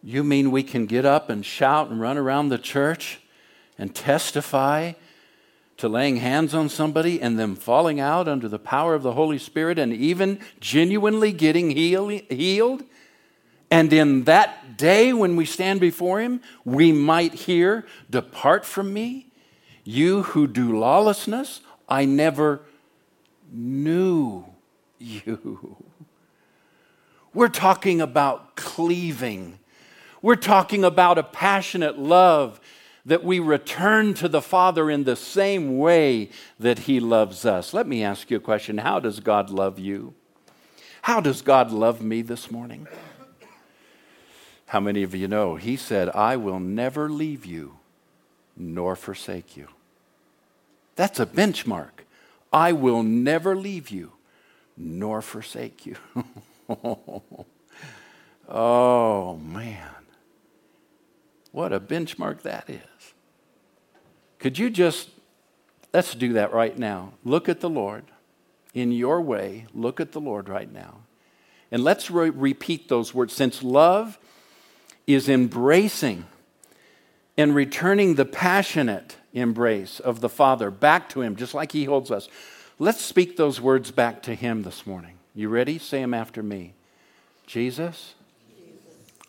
You 0.03 0.23
mean 0.23 0.51
we 0.51 0.63
can 0.63 0.87
get 0.87 1.05
up 1.05 1.31
and 1.31 1.45
shout 1.45 1.91
and 1.91 2.01
run 2.01 2.19
around 2.19 2.49
the 2.49 2.59
church 2.59 3.21
and 3.79 3.95
testify 3.95 4.93
to 5.77 5.89
laying 5.89 6.19
hands 6.19 6.55
on 6.55 6.69
somebody 6.69 7.21
and 7.21 7.39
them 7.39 7.57
falling 7.57 8.01
out 8.01 8.29
under 8.29 8.49
the 8.49 8.59
power 8.59 8.95
of 8.95 9.03
the 9.03 9.13
Holy 9.13 9.39
Spirit 9.39 9.79
and 9.79 9.93
even 9.93 10.39
genuinely 10.61 11.33
getting 11.33 11.71
healed? 11.71 12.85
And 13.71 13.93
in 13.93 14.25
that 14.25 14.77
day 14.77 15.13
when 15.13 15.37
we 15.37 15.45
stand 15.45 15.81
before 15.81 16.21
Him, 16.21 16.41
we 16.65 16.93
might 16.93 17.35
hear, 17.35 17.87
Depart 18.11 18.65
from 18.65 18.93
me, 18.93 19.33
you 19.85 20.23
who 20.23 20.47
do 20.47 20.79
lawlessness, 20.79 21.61
I 21.89 22.05
never 22.05 22.63
knew 23.53 24.47
you. 24.99 25.77
We're 27.33 27.49
talking 27.49 28.01
about 28.01 28.57
cleaving. 28.57 29.59
We're 30.23 30.37
talking 30.37 30.85
about 30.85 31.19
a 31.19 31.23
passionate 31.23 31.99
love 31.99 32.61
that 33.05 33.23
we 33.23 33.39
return 33.39 34.15
to 34.15 34.29
the 34.29 34.41
Father 34.41 34.91
in 34.91 35.05
the 35.05 35.17
same 35.17 35.77
way 35.77 36.31
that 36.59 36.81
He 36.81 37.01
loves 37.01 37.45
us. 37.45 37.75
Let 37.75 37.87
me 37.87 38.03
ask 38.03 38.31
you 38.31 38.39
a 38.39 38.41
question 38.41 38.79
How 38.79 39.01
does 39.01 39.21
God 39.21 39.51
love 39.51 39.79
you? 39.79 40.15
How 41.03 41.21
does 41.21 41.43
God 41.43 41.71
love 41.71 42.01
me 42.01 42.23
this 42.23 42.51
morning? 42.51 42.87
How 44.75 44.81
many 44.81 45.05
of 45.05 45.15
you 45.15 45.29
know? 45.29 45.55
He 45.55 45.77
said, 45.77 46.09
I 46.17 46.35
will 46.35 46.59
never 46.59 47.09
leave 47.09 47.47
you 47.47 47.77
nor 48.57 48.97
forsake 48.97 49.57
you. 49.57 49.69
That's 50.97 51.21
a 51.21 51.27
benchmark. 51.27 52.03
I 52.53 52.73
will 52.73 53.05
never 53.05 53.55
leave 53.55 53.91
you 53.91 54.15
nor 54.77 55.23
forsake 55.23 55.87
you. 55.87 55.95
oh, 58.49 59.37
man. 59.37 59.95
What 61.53 61.73
a 61.73 61.79
benchmark 61.79 62.43
that 62.43 62.69
is. 62.69 63.15
Could 64.41 64.59
you 64.59 64.71
just, 64.71 65.09
let's 65.93 66.17
do 66.17 66.33
that 66.33 66.53
right 66.53 66.77
now. 66.77 67.13
Look 67.23 67.49
at 67.49 67.61
the 67.61 67.71
Lord 67.71 68.07
in 68.75 68.91
your 68.91 69.21
way. 69.21 69.67
Look 69.73 70.01
at 70.01 70.11
the 70.11 70.21
Lord 70.21 70.49
right 70.49 70.73
now. 70.73 71.03
And 71.71 71.85
let's 71.85 72.11
re- 72.11 72.31
repeat 72.31 72.89
those 72.89 73.15
words. 73.15 73.33
Since 73.33 73.63
love 73.63 74.19
is 75.07 75.29
embracing 75.29 76.25
and 77.37 77.55
returning 77.55 78.15
the 78.15 78.25
passionate 78.25 79.17
embrace 79.33 80.01
of 80.01 80.21
the 80.21 80.29
Father 80.29 80.71
back 80.71 81.09
to 81.11 81.21
Him, 81.21 81.37
just 81.37 81.55
like 81.55 81.73
He 81.73 81.85
holds 81.85 82.11
us. 82.11 82.29
Let's 82.79 83.01
speak 83.01 83.37
those 83.37 83.61
words 83.61 83.91
back 83.91 84.23
to 84.23 84.35
Him 84.35 84.63
this 84.63 84.87
morning. 84.87 85.19
You 85.35 85.49
ready? 85.49 85.79
Say 85.79 86.01
them 86.01 86.15
after 86.15 86.43
me. 86.43 86.75
Jesus, 87.47 88.15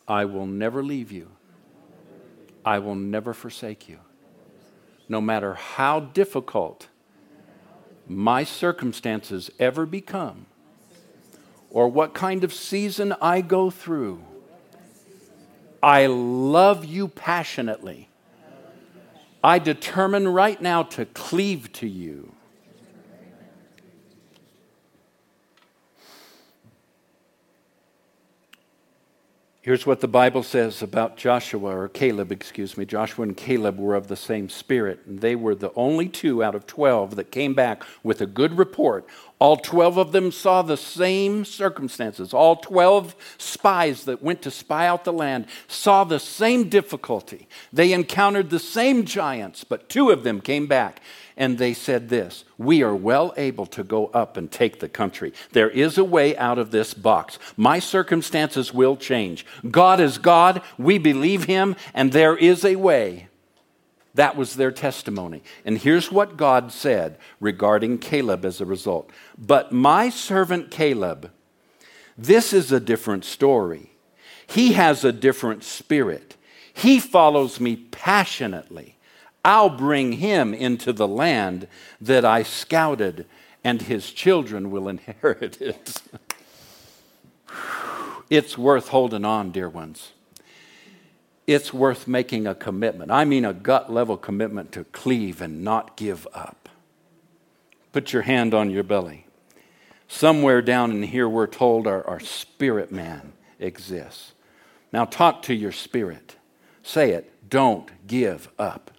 I 0.07 0.25
will 0.25 0.45
never 0.45 0.83
leave 0.83 1.11
you. 1.11 1.29
I 2.63 2.79
will 2.79 2.95
never 2.95 3.33
forsake 3.33 3.89
you. 3.89 3.99
No 5.09 5.21
matter 5.21 5.55
how 5.55 5.99
difficult 5.99 6.87
my 8.07 8.43
circumstances 8.43 9.51
ever 9.59 9.85
become, 9.85 10.45
or 11.69 11.87
what 11.89 12.13
kind 12.13 12.43
of 12.43 12.53
season 12.53 13.13
I 13.19 13.41
go 13.41 13.69
through, 13.69 14.23
I 15.85 16.07
love 16.07 16.83
you 16.83 17.07
passionately. 17.07 18.09
I 19.43 19.59
determine 19.59 20.27
right 20.27 20.59
now 20.59 20.81
to 20.81 21.05
cleave 21.05 21.71
to 21.73 21.87
you. 21.87 22.34
Here's 29.65 29.87
what 29.87 29.99
the 29.99 30.07
Bible 30.07 30.43
says 30.43 30.83
about 30.83 31.17
Joshua, 31.17 31.75
or 31.75 31.89
Caleb, 31.89 32.31
excuse 32.31 32.77
me. 32.77 32.85
Joshua 32.85 33.23
and 33.23 33.35
Caleb 33.35 33.79
were 33.79 33.95
of 33.95 34.09
the 34.09 34.15
same 34.15 34.47
spirit, 34.47 34.99
and 35.07 35.21
they 35.21 35.35
were 35.35 35.55
the 35.55 35.73
only 35.75 36.07
two 36.07 36.43
out 36.43 36.53
of 36.53 36.67
12 36.67 37.15
that 37.15 37.31
came 37.31 37.55
back 37.55 37.83
with 38.03 38.21
a 38.21 38.27
good 38.27 38.59
report. 38.59 39.07
All 39.39 39.57
12 39.57 39.97
of 39.97 40.11
them 40.11 40.31
saw 40.31 40.61
the 40.61 40.77
same 40.77 41.45
circumstances. 41.45 42.31
All 42.31 42.57
12 42.57 43.15
spies 43.39 44.03
that 44.03 44.21
went 44.21 44.43
to 44.43 44.51
spy 44.51 44.85
out 44.85 45.03
the 45.03 45.11
land 45.11 45.47
saw 45.67 46.03
the 46.03 46.19
same 46.19 46.69
difficulty. 46.69 47.47
They 47.73 47.91
encountered 47.91 48.51
the 48.51 48.59
same 48.59 49.03
giants, 49.03 49.63
but 49.63 49.89
two 49.89 50.11
of 50.11 50.21
them 50.21 50.41
came 50.41 50.67
back 50.67 51.01
and 51.37 51.57
they 51.57 51.73
said 51.73 52.09
this 52.09 52.45
We 52.57 52.81
are 52.83 52.95
well 52.95 53.33
able 53.37 53.65
to 53.67 53.83
go 53.83 54.07
up 54.07 54.37
and 54.37 54.51
take 54.51 54.79
the 54.79 54.89
country. 54.89 55.33
There 55.51 55.69
is 55.69 55.97
a 55.97 56.03
way 56.03 56.35
out 56.37 56.57
of 56.57 56.71
this 56.71 56.93
box. 56.93 57.39
My 57.57 57.79
circumstances 57.79 58.73
will 58.73 58.97
change. 58.97 59.45
God 59.69 59.99
is 59.99 60.17
God. 60.17 60.61
We 60.77 60.97
believe 60.97 61.45
Him, 61.45 61.75
and 61.93 62.11
there 62.11 62.37
is 62.37 62.63
a 62.63 62.75
way. 62.75 63.27
That 64.15 64.37
was 64.37 64.55
their 64.55 64.71
testimony. 64.71 65.43
And 65.65 65.77
here's 65.77 66.09
what 66.09 66.37
God 66.37 66.71
said 66.71 67.17
regarding 67.41 67.97
Caleb 67.97 68.45
as 68.45 68.61
a 68.61 68.65
result. 68.65 69.09
But 69.37 69.73
my 69.73 70.09
servant 70.09 70.71
Caleb, 70.71 71.31
this 72.17 72.53
is 72.53 72.71
a 72.71 72.79
different 72.79 73.25
story. 73.25 73.91
He 74.47 74.73
has 74.73 75.03
a 75.03 75.11
different 75.11 75.65
spirit. 75.65 76.37
He 76.73 76.99
follows 76.99 77.59
me 77.59 77.75
passionately. 77.75 78.94
I'll 79.45 79.69
bring 79.69 80.13
him 80.13 80.55
into 80.55 80.91
the 80.91 81.07
land 81.07 81.67
that 82.01 82.25
I 82.25 82.41
scouted, 82.41 83.27
and 83.63 83.79
his 83.83 84.11
children 84.11 84.71
will 84.71 84.87
inherit 84.89 85.61
it. 85.61 86.01
it's 88.29 88.57
worth 88.57 88.87
holding 88.87 89.23
on, 89.23 89.51
dear 89.51 89.69
ones. 89.69 90.13
It's 91.45 91.71
worth 91.71 92.07
making 92.07 92.47
a 92.47 92.55
commitment. 92.55 93.11
I 93.11 93.23
mean, 93.23 93.45
a 93.45 93.53
gut 93.53 93.93
level 93.93 94.17
commitment 94.17 94.71
to 94.71 94.83
cleave 94.85 95.41
and 95.41 95.63
not 95.63 95.95
give 95.95 96.27
up. 96.33 96.67
Put 97.93 98.13
your 98.13 98.23
hand 98.23 98.55
on 98.55 98.71
your 98.71 98.83
belly. 98.83 99.27
Somewhere 100.07 100.63
down 100.63 100.91
in 100.91 101.03
here, 101.03 101.29
we're 101.29 101.45
told 101.45 101.85
our, 101.85 102.05
our 102.07 102.19
spirit 102.19 102.91
man 102.91 103.33
exists. 103.59 104.33
Now, 104.91 105.05
talk 105.05 105.43
to 105.43 105.53
your 105.53 105.71
spirit. 105.71 106.35
Say 106.81 107.11
it. 107.11 107.31
Don't 107.47 107.91
give 108.07 108.49
up. 108.57 108.89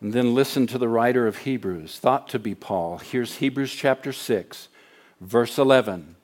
And 0.00 0.12
then 0.12 0.34
listen 0.34 0.66
to 0.68 0.78
the 0.78 0.88
writer 0.88 1.26
of 1.26 1.38
Hebrews, 1.38 1.98
thought 1.98 2.28
to 2.30 2.38
be 2.38 2.54
Paul. 2.54 2.98
Here's 2.98 3.36
Hebrews 3.36 3.74
chapter 3.74 4.12
6, 4.12 4.68
verse 5.20 5.58
11 5.58 6.16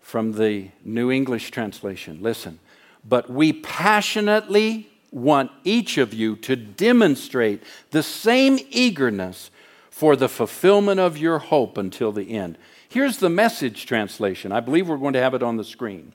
from 0.00 0.32
the 0.32 0.68
New 0.84 1.10
English 1.10 1.50
translation. 1.50 2.18
Listen. 2.22 2.58
But 3.08 3.30
we 3.30 3.52
passionately 3.52 4.88
want 5.10 5.50
each 5.64 5.98
of 5.98 6.14
you 6.14 6.36
to 6.36 6.54
demonstrate 6.54 7.62
the 7.90 8.02
same 8.02 8.58
eagerness 8.70 9.50
for 9.90 10.16
the 10.16 10.28
fulfillment 10.28 11.00
of 11.00 11.18
your 11.18 11.38
hope 11.38 11.76
until 11.76 12.12
the 12.12 12.32
end. 12.32 12.56
Here's 12.88 13.18
the 13.18 13.28
message 13.28 13.86
translation. 13.86 14.52
I 14.52 14.60
believe 14.60 14.88
we're 14.88 14.96
going 14.96 15.12
to 15.14 15.20
have 15.20 15.34
it 15.34 15.42
on 15.42 15.56
the 15.56 15.64
screen. 15.64 16.12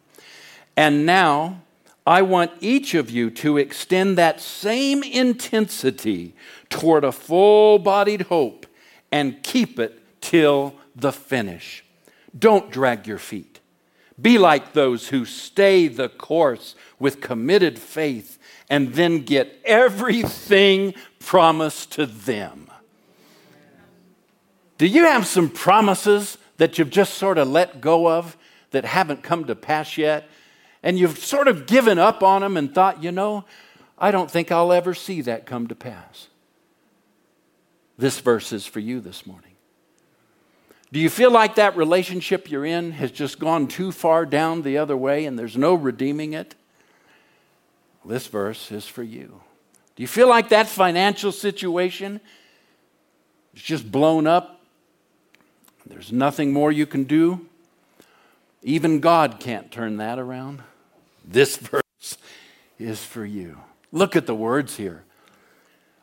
And 0.76 1.06
now, 1.06 1.62
I 2.08 2.22
want 2.22 2.52
each 2.62 2.93
of 2.93 3.12
you 3.12 3.30
to 3.32 3.58
extend 3.58 4.17
that 4.17 4.39
same 4.39 5.04
intensity 5.04 6.34
toward 6.70 7.04
a 7.04 7.12
full 7.12 7.80
bodied 7.80 8.22
hope 8.22 8.65
and 9.12 9.43
keep 9.43 9.78
it 9.78 10.00
till 10.22 10.74
the 10.96 11.12
finish. 11.12 11.84
Don't 12.38 12.72
drag 12.72 13.08
your 13.08 13.17
feet. 13.17 13.60
Be 14.20 14.38
like 14.38 14.72
those 14.72 15.10
who 15.10 15.26
stay 15.26 15.89
the 15.89 16.08
course 16.08 16.76
with 16.98 17.20
committed 17.20 17.78
faith 17.78 18.39
and 18.70 18.93
then 18.93 19.24
get 19.24 19.60
everything 19.65 20.93
promised 21.20 21.91
to 21.91 22.06
them. 22.06 22.72
Do 24.78 24.88
you 24.88 25.04
have 25.04 25.28
some 25.28 25.50
promises 25.50 26.38
that 26.56 26.78
you've 26.78 26.89
just 26.89 27.15
sort 27.15 27.38
of 27.38 27.50
let 27.50 27.82
go 27.82 28.10
of 28.10 28.38
that 28.72 28.86
haven't 28.86 29.24
come 29.24 29.43
to 29.43 29.56
pass 29.56 29.98
yet? 29.98 30.30
And 30.88 30.97
you've 30.97 31.19
sort 31.19 31.50
of 31.50 31.67
given 31.67 32.00
up 32.00 32.23
on 32.23 32.39
them 32.39 32.56
and 32.56 32.73
thought, 32.73 33.04
you 33.04 33.12
know, 33.12 33.43
I 34.00 34.10
don't 34.10 34.32
think 34.32 34.54
I'll 34.54 34.71
ever 34.71 34.93
see 34.93 35.19
that 35.19 35.45
come 35.45 35.67
to 35.67 35.76
pass. 35.76 36.30
This 37.97 38.21
verse 38.21 38.54
is 38.54 38.65
for 38.65 38.80
you 38.80 39.02
this 39.02 39.26
morning. 39.26 39.52
Do 40.93 41.02
you 41.02 41.10
feel 41.10 41.30
like 41.30 41.56
that 41.56 41.76
relationship 41.76 42.50
you're 42.50 42.63
in 42.63 42.91
has 42.91 43.12
just 43.12 43.38
gone 43.38 43.67
too 43.67 43.91
far 43.91 44.26
down 44.26 44.62
the 44.62 44.78
other 44.78 44.95
way 44.95 45.26
and 45.26 45.38
there's 45.38 45.58
no 45.58 45.73
redeeming 45.73 46.32
it? 46.32 46.56
This 48.06 48.28
verse 48.28 48.71
is 48.71 48.86
for 48.86 49.04
you. 49.04 49.41
Do 49.97 50.04
you 50.04 50.08
feel 50.08 50.30
like 50.30 50.47
that 50.50 50.67
financial 50.67 51.34
situation 51.34 52.21
is 53.54 53.62
just 53.62 53.91
blown 53.91 54.26
up? 54.26 54.62
There's 55.86 56.13
nothing 56.13 56.54
more 56.54 56.71
you 56.71 56.86
can 56.86 57.04
do? 57.04 57.45
Even 58.63 59.02
God 59.02 59.41
can't 59.41 59.69
turn 59.69 59.97
that 59.97 60.17
around. 60.17 60.63
This 61.28 61.58
verse 61.58 62.18
is 62.80 63.04
for 63.04 63.26
you. 63.26 63.58
Look 63.92 64.16
at 64.16 64.26
the 64.26 64.36
words 64.36 64.78
here. 64.78 65.04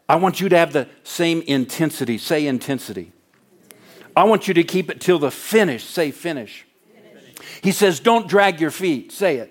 I 0.07 0.17
want 0.17 0.41
you 0.41 0.51
to 0.51 0.59
have 0.59 0.73
the 0.73 0.89
same 1.03 1.41
intensity. 1.43 2.19
Say 2.19 2.47
intensity. 2.47 3.13
I 4.15 4.25
want 4.25 4.47
you 4.47 4.55
to 4.55 4.65
keep 4.65 4.91
it 4.91 5.01
till 5.01 5.19
the 5.19 5.31
finish. 5.31 5.83
Say 5.85 6.11
finish. 6.11 6.67
finish. 6.95 7.35
He 7.63 7.73
says, 7.73 8.01
don't 8.01 8.29
drag 8.29 8.61
your 8.61 8.71
feet. 8.71 9.13
Say 9.13 9.39
it. 9.39 9.51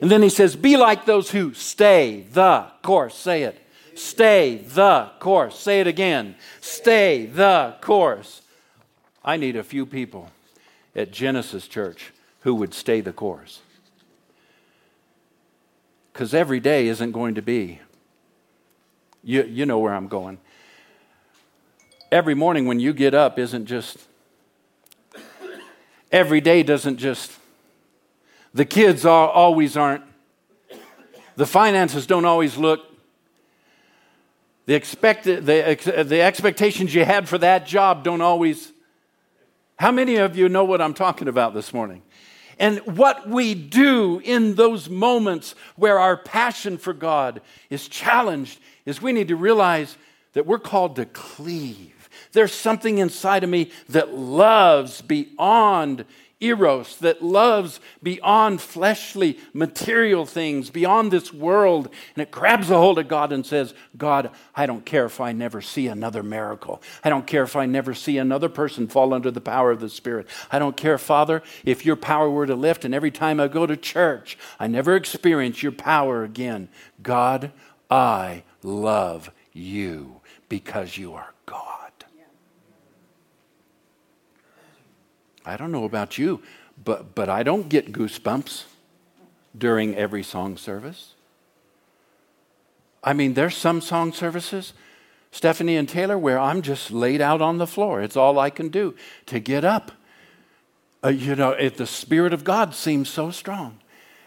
And 0.00 0.10
then 0.10 0.22
he 0.22 0.28
says, 0.28 0.54
be 0.54 0.76
like 0.76 1.06
those 1.06 1.30
who 1.30 1.54
stay 1.54 2.26
the 2.32 2.66
course. 2.82 3.16
Say 3.16 3.42
it. 3.44 3.58
Stay 3.94 4.58
the 4.58 5.10
course. 5.18 5.58
Say 5.58 5.80
it 5.80 5.88
again. 5.88 6.36
Stay 6.60 7.26
the 7.26 7.74
course. 7.80 8.42
I 9.24 9.36
need 9.36 9.56
a 9.56 9.64
few 9.64 9.86
people 9.86 10.30
at 10.94 11.10
Genesis 11.10 11.66
Church 11.66 12.12
who 12.42 12.54
would 12.54 12.74
stay 12.74 13.00
the 13.00 13.12
course. 13.12 13.60
Because 16.18 16.34
every 16.34 16.58
day 16.58 16.88
isn't 16.88 17.12
going 17.12 17.36
to 17.36 17.42
be. 17.42 17.78
You, 19.22 19.44
you 19.44 19.66
know 19.66 19.78
where 19.78 19.94
I'm 19.94 20.08
going 20.08 20.40
every 22.10 22.34
morning 22.34 22.66
when 22.66 22.80
you 22.80 22.92
get 22.92 23.14
up 23.14 23.38
isn't 23.38 23.66
just, 23.66 23.98
every 26.10 26.40
day 26.40 26.62
doesn't 26.62 26.96
just, 26.96 27.32
the 28.54 28.64
kids 28.64 29.04
are, 29.04 29.28
always 29.28 29.76
aren't, 29.76 30.04
the 31.36 31.46
finances 31.46 32.06
don't 32.06 32.24
always 32.24 32.56
look, 32.56 32.80
the, 34.66 34.74
expected, 34.74 35.46
the, 35.46 36.04
the 36.04 36.20
expectations 36.20 36.94
you 36.94 37.04
had 37.04 37.28
for 37.28 37.38
that 37.38 37.66
job 37.66 38.04
don't 38.04 38.20
always. 38.20 38.72
How 39.78 39.92
many 39.92 40.16
of 40.16 40.36
you 40.36 40.48
know 40.48 40.64
what 40.64 40.80
I'm 40.82 40.94
talking 40.94 41.28
about 41.28 41.54
this 41.54 41.72
morning? 41.72 42.02
And 42.58 42.78
what 42.80 43.28
we 43.28 43.54
do 43.54 44.20
in 44.24 44.56
those 44.56 44.88
moments 44.88 45.54
where 45.76 45.98
our 45.98 46.16
passion 46.16 46.76
for 46.76 46.92
God 46.92 47.40
is 47.70 47.88
challenged 47.88 48.58
is 48.84 49.00
we 49.00 49.12
need 49.12 49.28
to 49.28 49.36
realize 49.36 49.96
that 50.32 50.46
we're 50.46 50.58
called 50.58 50.96
to 50.96 51.06
cleave. 51.06 52.08
There's 52.32 52.52
something 52.52 52.98
inside 52.98 53.44
of 53.44 53.50
me 53.50 53.70
that 53.88 54.14
loves 54.14 55.00
beyond 55.02 56.04
eros, 56.40 56.96
that 56.98 57.22
loves 57.22 57.80
beyond 58.02 58.60
fleshly, 58.60 59.38
material 59.52 60.24
things, 60.24 60.70
beyond 60.70 61.10
this 61.10 61.32
world. 61.32 61.88
And 62.14 62.22
it 62.22 62.30
grabs 62.30 62.70
a 62.70 62.76
hold 62.78 62.98
of 62.98 63.08
God 63.08 63.32
and 63.32 63.44
says, 63.44 63.74
God, 63.96 64.30
I 64.54 64.66
don't 64.66 64.84
care 64.84 65.06
if 65.06 65.20
I 65.20 65.32
never 65.32 65.60
see 65.60 65.86
another 65.86 66.22
miracle. 66.22 66.82
I 67.02 67.10
don't 67.10 67.26
care 67.26 67.42
if 67.42 67.56
I 67.56 67.66
never 67.66 67.94
see 67.94 68.18
another 68.18 68.48
person 68.48 68.86
fall 68.86 69.12
under 69.12 69.30
the 69.30 69.40
power 69.40 69.70
of 69.70 69.80
the 69.80 69.88
Spirit. 69.88 70.28
I 70.50 70.58
don't 70.58 70.76
care, 70.76 70.98
Father, 70.98 71.42
if 71.64 71.84
your 71.84 71.96
power 71.96 72.30
were 72.30 72.46
to 72.46 72.54
lift 72.54 72.84
and 72.84 72.94
every 72.94 73.10
time 73.10 73.40
I 73.40 73.48
go 73.48 73.66
to 73.66 73.76
church, 73.76 74.38
I 74.60 74.66
never 74.66 74.94
experience 74.96 75.62
your 75.62 75.72
power 75.72 76.22
again. 76.22 76.68
God, 77.02 77.52
I 77.90 78.44
love 78.62 79.30
you 79.52 80.20
because 80.48 80.96
you 80.96 81.14
are 81.14 81.34
God. 81.46 81.88
I 85.48 85.56
don't 85.56 85.72
know 85.72 85.84
about 85.84 86.18
you, 86.18 86.42
but, 86.84 87.14
but 87.14 87.28
I 87.28 87.42
don't 87.42 87.68
get 87.68 87.92
goosebumps 87.92 88.64
during 89.56 89.96
every 89.96 90.22
song 90.22 90.56
service. 90.56 91.14
I 93.02 93.12
mean, 93.14 93.34
there's 93.34 93.56
some 93.56 93.80
song 93.80 94.12
services, 94.12 94.74
Stephanie 95.32 95.76
and 95.76 95.88
Taylor, 95.88 96.18
where 96.18 96.38
I'm 96.38 96.62
just 96.62 96.90
laid 96.90 97.20
out 97.20 97.40
on 97.40 97.58
the 97.58 97.66
floor. 97.66 98.02
It's 98.02 98.16
all 98.16 98.38
I 98.38 98.50
can 98.50 98.68
do 98.68 98.94
to 99.26 99.40
get 99.40 99.64
up. 99.64 99.92
Uh, 101.02 101.08
you 101.08 101.34
know, 101.34 101.52
it, 101.52 101.76
the 101.76 101.86
Spirit 101.86 102.32
of 102.32 102.44
God 102.44 102.74
seems 102.74 103.08
so 103.08 103.30
strong. 103.30 103.78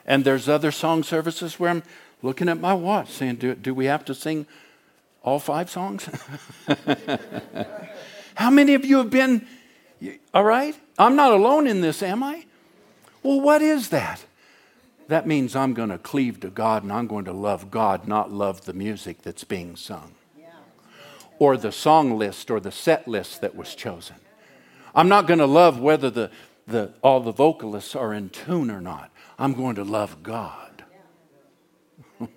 And 0.06 0.24
there's 0.24 0.50
other 0.50 0.72
song 0.72 1.04
services 1.04 1.60
where 1.60 1.70
I'm 1.70 1.84
looking 2.22 2.50
at 2.50 2.60
my 2.60 2.74
watch 2.74 3.12
saying, 3.12 3.36
Do, 3.36 3.56
do 3.56 3.74
we 3.74 3.86
have 3.86 4.06
to 4.06 4.16
sing 4.16 4.48
all 5.22 5.38
five 5.38 5.70
songs? 5.70 6.10
How 8.36 8.50
many 8.50 8.74
of 8.74 8.86
you 8.86 8.98
have 8.98 9.10
been 9.10 9.46
all 10.34 10.44
right? 10.44 10.76
I'm 10.98 11.16
not 11.16 11.32
alone 11.32 11.68
in 11.68 11.82
this, 11.82 12.02
am 12.02 12.24
I? 12.24 12.46
Well, 13.24 13.40
what 13.40 13.62
is 13.62 13.90
that? 13.90 14.26
That 15.08 15.28
means 15.28 15.56
I'm 15.56 15.74
going 15.74 15.90
to 15.90 15.98
cleave 15.98 16.40
to 16.40 16.50
God 16.50 16.84
and 16.84 16.92
I'm 16.92 17.08
going 17.08 17.26
to 17.26 17.34
love 17.34 17.70
God, 17.70 18.08
not 18.08 18.32
love 18.32 18.66
the 18.66 18.74
music 18.74 19.22
that's 19.22 19.44
being 19.44 19.76
sung 19.76 20.14
or 21.42 21.58
the 21.58 21.72
song 21.72 22.20
list 22.20 22.52
or 22.52 22.60
the 22.60 22.72
set 22.72 23.08
list 23.08 23.42
that 23.42 23.56
was 23.56 23.74
chosen. 23.74 24.16
I'm 24.94 25.10
not 25.10 25.26
going 25.26 25.40
to 25.40 25.48
love 25.48 25.80
whether 25.80 26.12
the, 26.12 26.30
the, 26.68 26.94
all 27.02 27.20
the 27.20 27.32
vocalists 27.32 27.96
are 27.96 28.14
in 28.14 28.30
tune 28.30 28.70
or 28.70 28.80
not. 28.80 29.10
I'm 29.40 29.56
going 29.56 29.74
to 29.76 29.84
love 29.84 30.22
God. 30.22 30.84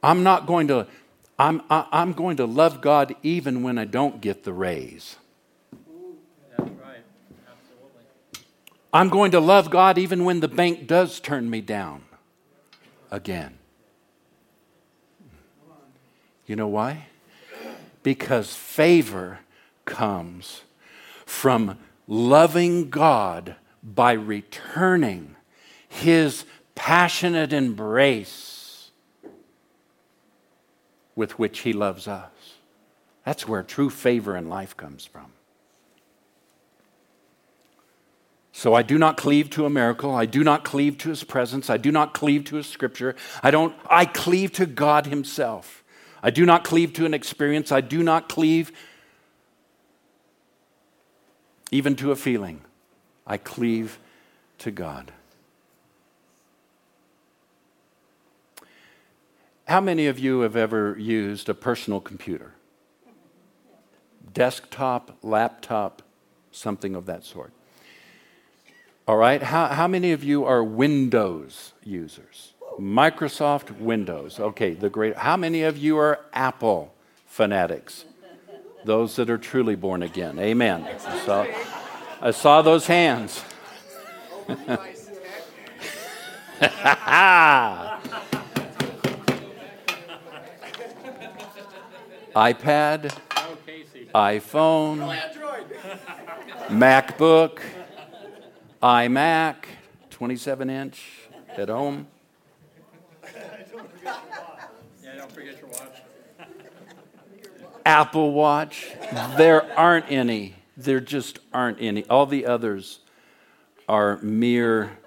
I'm 0.00 0.22
not 0.22 0.46
going 0.46 0.68
to 0.68 0.86
I'm, 1.38 1.62
I, 1.70 1.78
am 1.78 1.86
i 1.92 2.02
am 2.02 2.12
going 2.12 2.36
to 2.38 2.46
love 2.46 2.80
God 2.80 3.14
even 3.22 3.62
when 3.62 3.78
I 3.78 3.84
don't 3.84 4.20
get 4.20 4.42
the 4.42 4.52
raise. 4.52 5.16
That's 6.56 6.70
right. 6.70 7.04
Absolutely. 7.48 8.02
I'm 8.92 9.08
going 9.08 9.30
to 9.30 9.40
love 9.40 9.70
God 9.70 9.98
even 9.98 10.24
when 10.24 10.40
the 10.40 10.48
bank 10.48 10.86
does 10.86 11.20
turn 11.20 11.48
me 11.48 11.60
down 11.60 12.02
again. 13.10 13.58
You 16.46 16.56
know 16.56 16.68
why? 16.68 17.06
Because 18.02 18.54
favor 18.54 19.40
comes 19.84 20.62
from 21.26 21.78
loving 22.06 22.88
God 22.88 23.54
by 23.82 24.12
returning 24.12 25.36
his 25.88 26.44
passionate 26.74 27.52
embrace 27.52 28.57
with 31.18 31.36
which 31.36 31.60
He 31.60 31.72
loves 31.72 32.06
us. 32.06 32.30
That's 33.24 33.48
where 33.48 33.64
true 33.64 33.90
favor 33.90 34.36
in 34.36 34.48
life 34.48 34.76
comes 34.76 35.04
from. 35.04 35.32
So 38.52 38.72
I 38.72 38.82
do 38.82 38.98
not 38.98 39.16
cleave 39.16 39.50
to 39.50 39.66
a 39.66 39.70
miracle. 39.70 40.14
I 40.14 40.26
do 40.26 40.44
not 40.44 40.64
cleave 40.64 40.96
to 40.98 41.10
his 41.10 41.24
presence. 41.24 41.68
I 41.68 41.76
do 41.76 41.90
not 41.90 42.14
cleave 42.14 42.44
to 42.44 42.56
his 42.56 42.66
scripture. 42.66 43.16
I 43.42 43.50
don't 43.50 43.74
I 43.90 44.04
cleave 44.04 44.52
to 44.52 44.66
God 44.66 45.06
himself. 45.06 45.84
I 46.22 46.30
do 46.30 46.46
not 46.46 46.64
cleave 46.64 46.92
to 46.94 47.04
an 47.04 47.14
experience. 47.14 47.70
I 47.70 47.80
do 47.80 48.02
not 48.02 48.28
cleave 48.28 48.72
even 51.70 51.96
to 51.96 52.12
a 52.12 52.16
feeling. 52.16 52.62
I 53.26 53.36
cleave 53.38 53.98
to 54.58 54.70
God. 54.70 55.12
How 59.68 59.82
many 59.82 60.06
of 60.06 60.18
you 60.18 60.40
have 60.40 60.56
ever 60.56 60.96
used 60.98 61.50
a 61.50 61.54
personal 61.54 62.00
computer? 62.00 62.54
Desktop, 64.32 65.18
laptop, 65.22 66.00
something 66.50 66.94
of 66.94 67.04
that 67.04 67.22
sort. 67.22 67.52
All 69.06 69.18
right, 69.18 69.42
how, 69.42 69.66
how 69.66 69.86
many 69.86 70.12
of 70.12 70.24
you 70.24 70.46
are 70.46 70.64
Windows 70.64 71.74
users? 71.84 72.54
Microsoft 72.80 73.78
Windows. 73.78 74.40
Okay, 74.40 74.72
the 74.72 74.88
great. 74.88 75.18
How 75.18 75.36
many 75.36 75.62
of 75.62 75.76
you 75.76 75.98
are 75.98 76.20
Apple 76.32 76.94
fanatics? 77.26 78.06
Those 78.86 79.16
that 79.16 79.28
are 79.28 79.36
truly 79.36 79.76
born 79.76 80.02
again. 80.02 80.38
Amen. 80.38 80.84
I 80.84 81.26
saw, 81.26 81.46
I 82.22 82.30
saw 82.30 82.62
those 82.62 82.86
hands. 82.86 83.44
iPad, 92.34 93.16
iPhone, 94.14 95.20
MacBook, 96.68 97.60
iMac, 98.82 99.54
27 100.10 100.70
inch 100.70 101.28
at 101.56 101.68
home. 101.68 102.06
Apple 107.84 108.32
Watch. 108.32 108.90
There 109.38 109.64
aren't 109.78 110.10
any. 110.10 110.56
There 110.76 111.00
just 111.00 111.38
aren't 111.54 111.80
any. 111.80 112.04
All 112.04 112.26
the 112.26 112.44
others 112.44 113.00
are 113.88 114.18
mere 114.18 114.98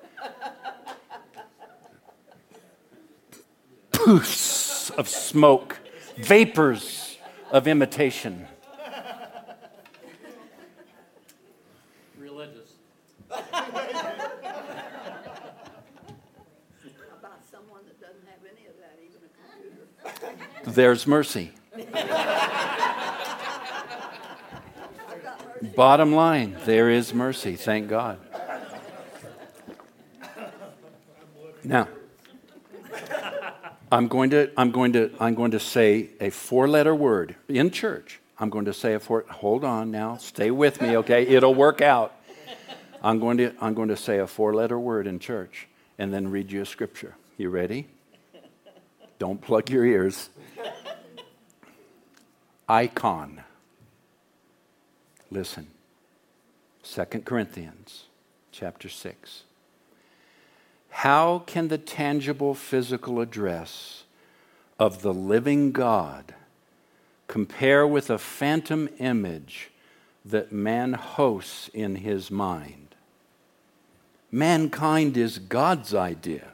poofs 3.92 4.90
of 4.98 5.08
smoke, 5.08 5.80
vapors 6.18 7.11
of 7.52 7.68
imitation. 7.68 8.48
Religious. 12.18 12.72
About 13.30 13.52
someone 17.52 17.82
that 17.86 18.00
doesn't 18.00 18.26
have 18.26 18.40
any 18.50 18.68
of 18.68 18.74
that, 18.80 18.98
even 19.04 19.20
a 19.26 19.30
computer? 20.24 20.72
There's 20.72 21.06
mercy. 21.06 21.52
Bottom 25.76 26.14
line, 26.14 26.58
there 26.66 26.90
is 26.90 27.14
mercy. 27.14 27.56
Thank 27.56 27.88
God. 27.90 28.18
Now, 31.64 31.88
I'm 33.92 34.08
going 34.08 34.30
to, 34.30 34.50
I'm 34.56 34.72
going 34.72 34.94
to, 34.94 35.12
I'm 35.20 35.36
going 35.36 35.52
to 35.52 35.60
say 35.60 36.12
a 36.22 36.30
four 36.30 36.68
letter 36.68 36.96
word 36.96 37.36
in 37.50 37.72
church. 37.72 38.20
I'm 38.40 38.50
going 38.50 38.66
to 38.66 38.74
say 38.74 38.94
a 38.94 39.00
four, 39.00 39.26
hold 39.30 39.66
on 39.66 39.92
now, 39.92 40.18
stay 40.18 40.50
with 40.50 40.82
me, 40.82 40.96
okay? 40.98 41.28
It'll 41.28 41.54
work 41.54 41.82
out. 41.82 42.16
I'm 43.04 43.20
going 43.20 43.38
to, 43.38 43.54
I'm 43.60 43.74
going 43.74 43.90
to 43.90 43.98
say 43.98 44.20
a 44.20 44.28
four 44.28 44.54
letter 44.54 44.80
word 44.80 45.08
in 45.08 45.20
church 45.20 45.68
and 46.00 46.14
then 46.14 46.32
read 46.32 46.52
you 46.52 46.62
a 46.62 46.66
scripture. 46.66 47.16
You 47.38 47.50
ready? 47.50 47.88
Don't 49.20 49.42
plug 49.42 49.70
your 49.70 49.86
ears. 49.86 50.30
Icon. 52.70 53.44
Listen. 55.30 55.68
2 56.84 57.04
Corinthians 57.26 58.06
chapter 58.52 58.90
6. 58.90 59.44
How 60.92 61.40
can 61.40 61.70
the 61.70 61.78
tangible 61.78 62.54
physical 62.54 63.20
address 63.20 64.04
of 64.78 65.02
the 65.02 65.14
living 65.14 65.72
God 65.72 66.36
compare 67.28 67.88
with 67.88 68.10
a 68.10 68.18
phantom 68.18 68.90
image 69.00 69.72
that 70.24 70.52
man 70.52 70.94
hosts 70.94 71.70
in 71.74 71.96
his 71.96 72.30
mind? 72.30 72.96
Mankind 74.32 75.18
is 75.18 75.40
God's 75.40 75.96
idea. 75.96 76.50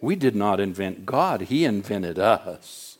We 0.00 0.16
did 0.16 0.34
not 0.34 0.60
invent 0.60 1.04
God, 1.04 1.42
He 1.42 1.64
invented 1.64 2.18
us. 2.18 2.98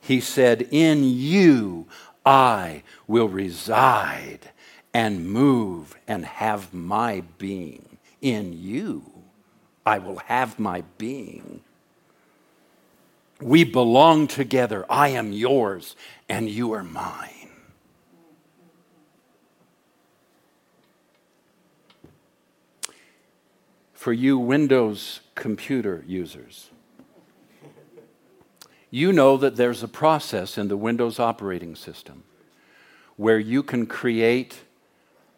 He 0.00 0.20
said, 0.20 0.68
In 0.70 1.04
you 1.04 1.86
I 2.24 2.82
will 3.06 3.28
reside 3.28 4.50
and 4.92 5.28
move 5.28 5.96
and 6.08 6.24
have 6.24 6.74
my 6.74 7.22
being. 7.38 7.98
In 8.20 8.52
you 8.52 9.19
I 9.84 9.98
will 9.98 10.18
have 10.18 10.58
my 10.58 10.82
being. 10.98 11.62
We 13.40 13.64
belong 13.64 14.26
together. 14.26 14.84
I 14.90 15.08
am 15.08 15.32
yours 15.32 15.96
and 16.28 16.48
you 16.48 16.72
are 16.72 16.84
mine. 16.84 17.48
For 23.94 24.12
you 24.12 24.38
Windows 24.38 25.20
computer 25.34 26.04
users, 26.06 26.70
you 28.90 29.12
know 29.12 29.36
that 29.36 29.56
there's 29.56 29.82
a 29.82 29.88
process 29.88 30.56
in 30.56 30.68
the 30.68 30.76
Windows 30.76 31.18
operating 31.18 31.76
system 31.76 32.24
where 33.16 33.38
you 33.38 33.62
can 33.62 33.86
create 33.86 34.60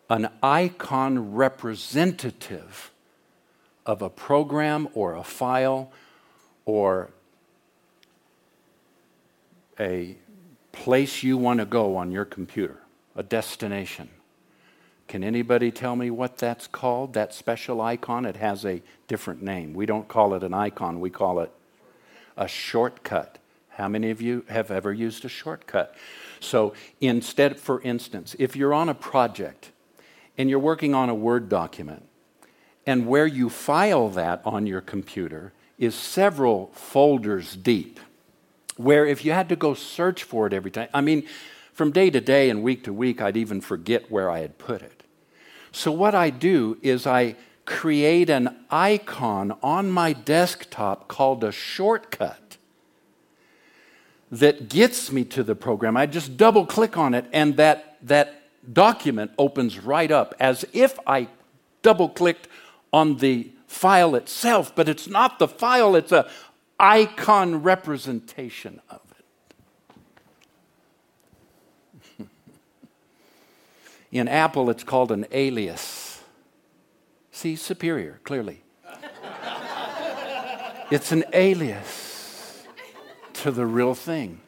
an 0.08 0.28
icon 0.42 1.32
representative 1.32 2.91
of 3.84 4.02
a 4.02 4.10
program 4.10 4.88
or 4.94 5.16
a 5.16 5.24
file 5.24 5.90
or 6.64 7.10
a 9.78 10.16
place 10.70 11.22
you 11.22 11.36
want 11.36 11.58
to 11.60 11.66
go 11.66 11.96
on 11.96 12.10
your 12.12 12.24
computer, 12.24 12.80
a 13.16 13.22
destination. 13.22 14.08
Can 15.08 15.24
anybody 15.24 15.70
tell 15.70 15.96
me 15.96 16.10
what 16.10 16.38
that's 16.38 16.66
called? 16.66 17.12
That 17.14 17.34
special 17.34 17.80
icon? 17.80 18.24
It 18.24 18.36
has 18.36 18.64
a 18.64 18.82
different 19.08 19.42
name. 19.42 19.74
We 19.74 19.84
don't 19.84 20.08
call 20.08 20.34
it 20.34 20.42
an 20.42 20.54
icon, 20.54 21.00
we 21.00 21.10
call 21.10 21.40
it 21.40 21.52
a 22.36 22.48
shortcut. 22.48 23.38
How 23.70 23.88
many 23.88 24.10
of 24.10 24.20
you 24.20 24.44
have 24.48 24.70
ever 24.70 24.92
used 24.92 25.24
a 25.24 25.28
shortcut? 25.28 25.94
So, 26.40 26.74
instead, 27.00 27.58
for 27.58 27.80
instance, 27.82 28.36
if 28.38 28.54
you're 28.54 28.74
on 28.74 28.88
a 28.88 28.94
project 28.94 29.70
and 30.36 30.50
you're 30.50 30.58
working 30.58 30.94
on 30.94 31.08
a 31.08 31.14
Word 31.14 31.48
document, 31.48 32.06
and 32.86 33.06
where 33.06 33.26
you 33.26 33.48
file 33.48 34.08
that 34.10 34.42
on 34.44 34.66
your 34.66 34.80
computer 34.80 35.52
is 35.78 35.94
several 35.94 36.68
folders 36.74 37.56
deep, 37.56 38.00
where 38.76 39.06
if 39.06 39.24
you 39.24 39.32
had 39.32 39.48
to 39.48 39.56
go 39.56 39.74
search 39.74 40.22
for 40.22 40.46
it 40.46 40.52
every 40.52 40.70
time, 40.70 40.88
I 40.92 41.00
mean, 41.00 41.26
from 41.72 41.90
day 41.90 42.10
to 42.10 42.20
day 42.20 42.50
and 42.50 42.62
week 42.62 42.84
to 42.84 42.92
week, 42.92 43.20
I'd 43.20 43.36
even 43.36 43.60
forget 43.60 44.10
where 44.10 44.30
I 44.30 44.40
had 44.40 44.58
put 44.58 44.82
it. 44.82 45.02
So, 45.72 45.90
what 45.90 46.14
I 46.14 46.30
do 46.30 46.76
is 46.82 47.06
I 47.06 47.36
create 47.64 48.28
an 48.28 48.54
icon 48.70 49.56
on 49.62 49.90
my 49.90 50.12
desktop 50.12 51.08
called 51.08 51.42
a 51.44 51.52
shortcut 51.52 52.56
that 54.30 54.68
gets 54.68 55.12
me 55.12 55.24
to 55.24 55.42
the 55.42 55.54
program. 55.54 55.96
I 55.96 56.06
just 56.06 56.36
double 56.36 56.66
click 56.66 56.96
on 56.96 57.14
it, 57.14 57.26
and 57.32 57.56
that, 57.56 57.98
that 58.02 58.42
document 58.72 59.30
opens 59.38 59.78
right 59.78 60.10
up 60.10 60.34
as 60.40 60.64
if 60.72 60.98
I 61.06 61.28
double 61.82 62.08
clicked 62.08 62.48
on 62.92 63.16
the 63.18 63.50
file 63.66 64.14
itself, 64.14 64.74
but 64.74 64.88
it's 64.88 65.08
not 65.08 65.38
the 65.38 65.48
file, 65.48 65.96
it's 65.96 66.12
a 66.12 66.28
icon 66.78 67.62
representation 67.62 68.80
of 68.90 69.00
it. 72.18 72.26
In 74.12 74.28
Apple, 74.28 74.68
it's 74.68 74.84
called 74.84 75.10
an 75.10 75.26
alias. 75.32 76.22
See, 77.30 77.56
superior, 77.56 78.20
clearly. 78.24 78.62
it's 80.90 81.12
an 81.12 81.24
alias 81.32 82.66
to 83.34 83.50
the 83.50 83.64
real 83.64 83.94
thing. 83.94 84.40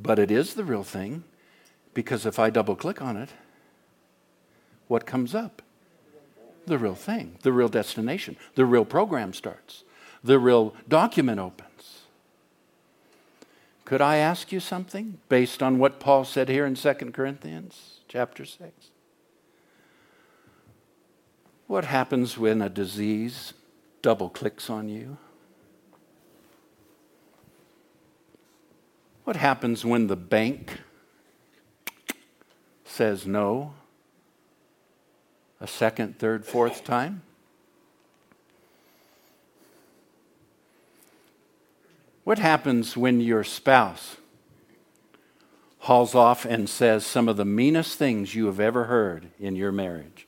But 0.00 0.18
it 0.18 0.30
is 0.30 0.54
the 0.54 0.64
real 0.64 0.84
thing 0.84 1.24
because 1.92 2.26
if 2.26 2.38
I 2.38 2.50
double 2.50 2.76
click 2.76 3.00
on 3.00 3.16
it, 3.16 3.30
what 4.86 5.06
comes 5.06 5.34
up? 5.34 5.62
The 6.66 6.78
real 6.78 6.94
thing, 6.94 7.38
the 7.42 7.52
real 7.52 7.68
destination, 7.68 8.36
the 8.54 8.64
real 8.64 8.84
program 8.84 9.32
starts, 9.34 9.84
the 10.22 10.38
real 10.38 10.74
document 10.88 11.38
opens. 11.38 12.02
Could 13.84 14.00
I 14.00 14.16
ask 14.16 14.50
you 14.50 14.60
something 14.60 15.18
based 15.28 15.62
on 15.62 15.78
what 15.78 16.00
Paul 16.00 16.24
said 16.24 16.48
here 16.48 16.64
in 16.64 16.74
2 16.74 16.94
Corinthians 17.12 18.00
chapter 18.08 18.46
6? 18.46 18.72
What 21.66 21.84
happens 21.84 22.38
when 22.38 22.62
a 22.62 22.68
disease 22.68 23.52
double 24.00 24.30
clicks 24.30 24.70
on 24.70 24.88
you? 24.88 25.18
What 29.24 29.36
happens 29.36 29.84
when 29.84 30.06
the 30.06 30.16
bank 30.16 30.80
says 32.84 33.26
no 33.26 33.74
a 35.60 35.66
second, 35.66 36.18
third, 36.18 36.44
fourth 36.44 36.84
time? 36.84 37.22
What 42.24 42.38
happens 42.38 42.96
when 42.96 43.20
your 43.20 43.44
spouse 43.44 44.16
hauls 45.80 46.14
off 46.14 46.46
and 46.46 46.68
says 46.68 47.04
some 47.04 47.28
of 47.28 47.36
the 47.36 47.44
meanest 47.44 47.98
things 47.98 48.34
you 48.34 48.46
have 48.46 48.58
ever 48.58 48.84
heard 48.84 49.28
in 49.38 49.54
your 49.54 49.70
marriage? 49.70 50.26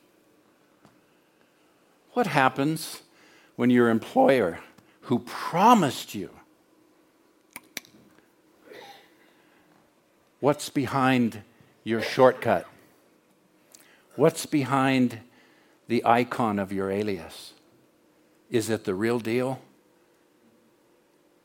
What 2.12 2.26
happens 2.26 3.02
when 3.56 3.70
your 3.70 3.88
employer, 3.88 4.60
who 5.02 5.20
promised 5.20 6.14
you, 6.14 6.30
what's 10.40 10.68
behind 10.68 11.42
your 11.84 12.02
shortcut? 12.02 12.66
What's 14.16 14.46
behind 14.46 15.20
the 15.88 16.02
icon 16.04 16.58
of 16.58 16.72
your 16.72 16.90
alias? 16.90 17.52
Is 18.50 18.70
it 18.70 18.84
the 18.84 18.94
real 18.94 19.20
deal? 19.20 19.60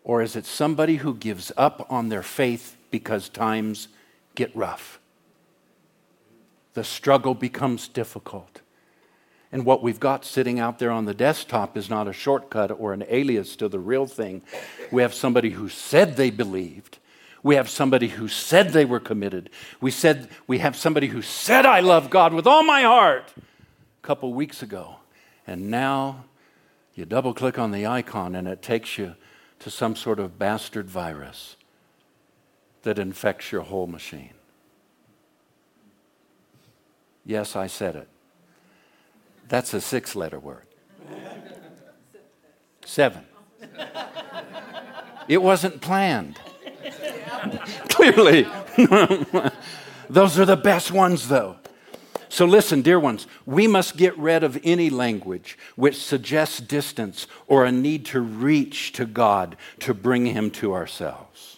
Or 0.03 0.21
is 0.21 0.35
it 0.35 0.45
somebody 0.45 0.95
who 0.97 1.13
gives 1.13 1.51
up 1.57 1.85
on 1.89 2.09
their 2.09 2.23
faith 2.23 2.77
because 2.89 3.29
times 3.29 3.89
get 4.35 4.55
rough? 4.55 4.99
The 6.73 6.83
struggle 6.83 7.35
becomes 7.35 7.87
difficult. 7.87 8.61
And 9.51 9.65
what 9.65 9.83
we've 9.83 9.99
got 9.99 10.23
sitting 10.23 10.59
out 10.59 10.79
there 10.79 10.91
on 10.91 11.03
the 11.03 11.13
desktop 11.13 11.75
is 11.75 11.89
not 11.89 12.07
a 12.07 12.13
shortcut 12.13 12.71
or 12.71 12.93
an 12.93 13.03
alias 13.09 13.57
to 13.57 13.67
the 13.67 13.79
real 13.79 14.05
thing. 14.05 14.41
We 14.91 15.01
have 15.01 15.13
somebody 15.13 15.49
who 15.49 15.67
said 15.67 16.15
they 16.15 16.29
believed. 16.29 16.99
We 17.43 17.55
have 17.55 17.69
somebody 17.69 18.09
who 18.09 18.27
said 18.27 18.69
they 18.69 18.85
were 18.85 18.99
committed. 18.99 19.49
We, 19.79 19.91
said, 19.91 20.29
we 20.47 20.59
have 20.59 20.75
somebody 20.75 21.07
who 21.07 21.21
said, 21.21 21.65
I 21.65 21.79
love 21.79 22.09
God 22.09 22.33
with 22.33 22.45
all 22.45 22.63
my 22.63 22.83
heart. 22.83 23.33
a 23.37 24.07
couple 24.07 24.33
weeks 24.33 24.61
ago, 24.61 24.97
and 25.47 25.69
now 25.69 26.25
you 26.93 27.05
double 27.05 27.33
click 27.33 27.57
on 27.57 27.71
the 27.71 27.87
icon 27.87 28.35
and 28.35 28.47
it 28.47 28.61
takes 28.61 28.97
you 28.97 29.15
to 29.59 29.69
some 29.69 29.95
sort 29.95 30.19
of 30.19 30.37
bastard 30.37 30.89
virus 30.89 31.55
that 32.83 32.99
infects 32.99 33.51
your 33.51 33.61
whole 33.61 33.87
machine. 33.87 34.33
Yes, 37.25 37.55
I 37.55 37.67
said 37.67 37.95
it. 37.95 38.07
That's 39.47 39.73
a 39.73 39.81
six 39.81 40.15
letter 40.15 40.39
word. 40.39 40.65
Seven. 42.83 43.23
It 45.27 45.41
wasn't 45.41 45.81
planned. 45.81 46.39
Clearly. 47.89 48.47
Those 50.09 50.37
are 50.37 50.45
the 50.45 50.57
best 50.57 50.91
ones, 50.91 51.27
though. 51.27 51.57
So, 52.29 52.45
listen, 52.45 52.81
dear 52.81 52.99
ones, 52.99 53.27
we 53.45 53.67
must 53.67 53.97
get 53.97 54.17
rid 54.17 54.43
of 54.43 54.57
any 54.63 54.89
language 54.89 55.57
which 55.75 55.97
suggests 55.97 56.59
distance 56.59 57.27
or 57.47 57.65
a 57.65 57.71
need 57.71 58.05
to 58.07 58.21
reach 58.21 58.93
to 58.93 59.05
God 59.05 59.57
to 59.79 59.93
bring 59.93 60.27
Him 60.27 60.49
to 60.51 60.73
ourselves. 60.73 61.57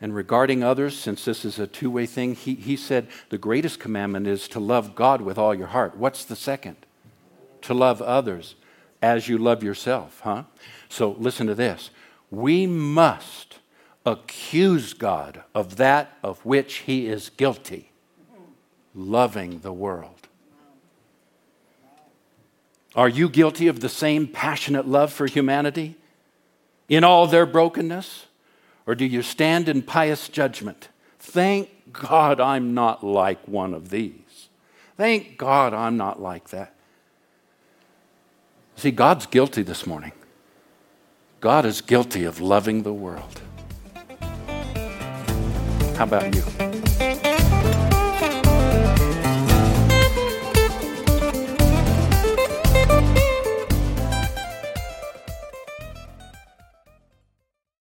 And 0.00 0.14
regarding 0.14 0.62
others, 0.62 0.96
since 0.96 1.24
this 1.24 1.44
is 1.44 1.58
a 1.58 1.66
two 1.66 1.90
way 1.90 2.06
thing, 2.06 2.34
he, 2.34 2.54
he 2.54 2.76
said 2.76 3.08
the 3.30 3.38
greatest 3.38 3.80
commandment 3.80 4.26
is 4.26 4.46
to 4.48 4.60
love 4.60 4.94
God 4.94 5.22
with 5.22 5.38
all 5.38 5.54
your 5.54 5.68
heart. 5.68 5.96
What's 5.96 6.24
the 6.24 6.36
second? 6.36 6.76
To 7.62 7.74
love 7.74 8.02
others 8.02 8.54
as 9.00 9.28
you 9.28 9.38
love 9.38 9.62
yourself, 9.62 10.20
huh? 10.22 10.44
So 10.88 11.16
listen 11.18 11.46
to 11.46 11.54
this. 11.54 11.90
We 12.30 12.66
must 12.66 13.45
accuse 14.06 14.94
God 14.94 15.42
of 15.52 15.76
that 15.76 16.16
of 16.22 16.44
which 16.46 16.76
he 16.76 17.08
is 17.08 17.28
guilty, 17.30 17.90
loving 18.94 19.58
the 19.58 19.72
world. 19.72 20.28
Are 22.94 23.08
you 23.08 23.28
guilty 23.28 23.66
of 23.66 23.80
the 23.80 23.90
same 23.90 24.26
passionate 24.26 24.86
love 24.86 25.12
for 25.12 25.26
humanity 25.26 25.96
in 26.88 27.04
all 27.04 27.26
their 27.26 27.44
brokenness? 27.44 28.26
Or 28.86 28.94
do 28.94 29.04
you 29.04 29.20
stand 29.20 29.68
in 29.68 29.82
pious 29.82 30.28
judgment? 30.28 30.88
Thank 31.18 31.68
God 31.92 32.40
I'm 32.40 32.72
not 32.72 33.04
like 33.04 33.46
one 33.46 33.74
of 33.74 33.90
these. 33.90 34.48
Thank 34.96 35.36
God 35.36 35.74
I'm 35.74 35.96
not 35.96 36.22
like 36.22 36.50
that. 36.50 36.74
See, 38.76 38.92
God's 38.92 39.26
guilty 39.26 39.62
this 39.62 39.86
morning. 39.86 40.12
God 41.40 41.66
is 41.66 41.80
guilty 41.80 42.24
of 42.24 42.40
loving 42.40 42.82
the 42.82 42.94
world. 42.94 43.40
How 45.96 46.04
about 46.04 46.34
you? 46.34 46.75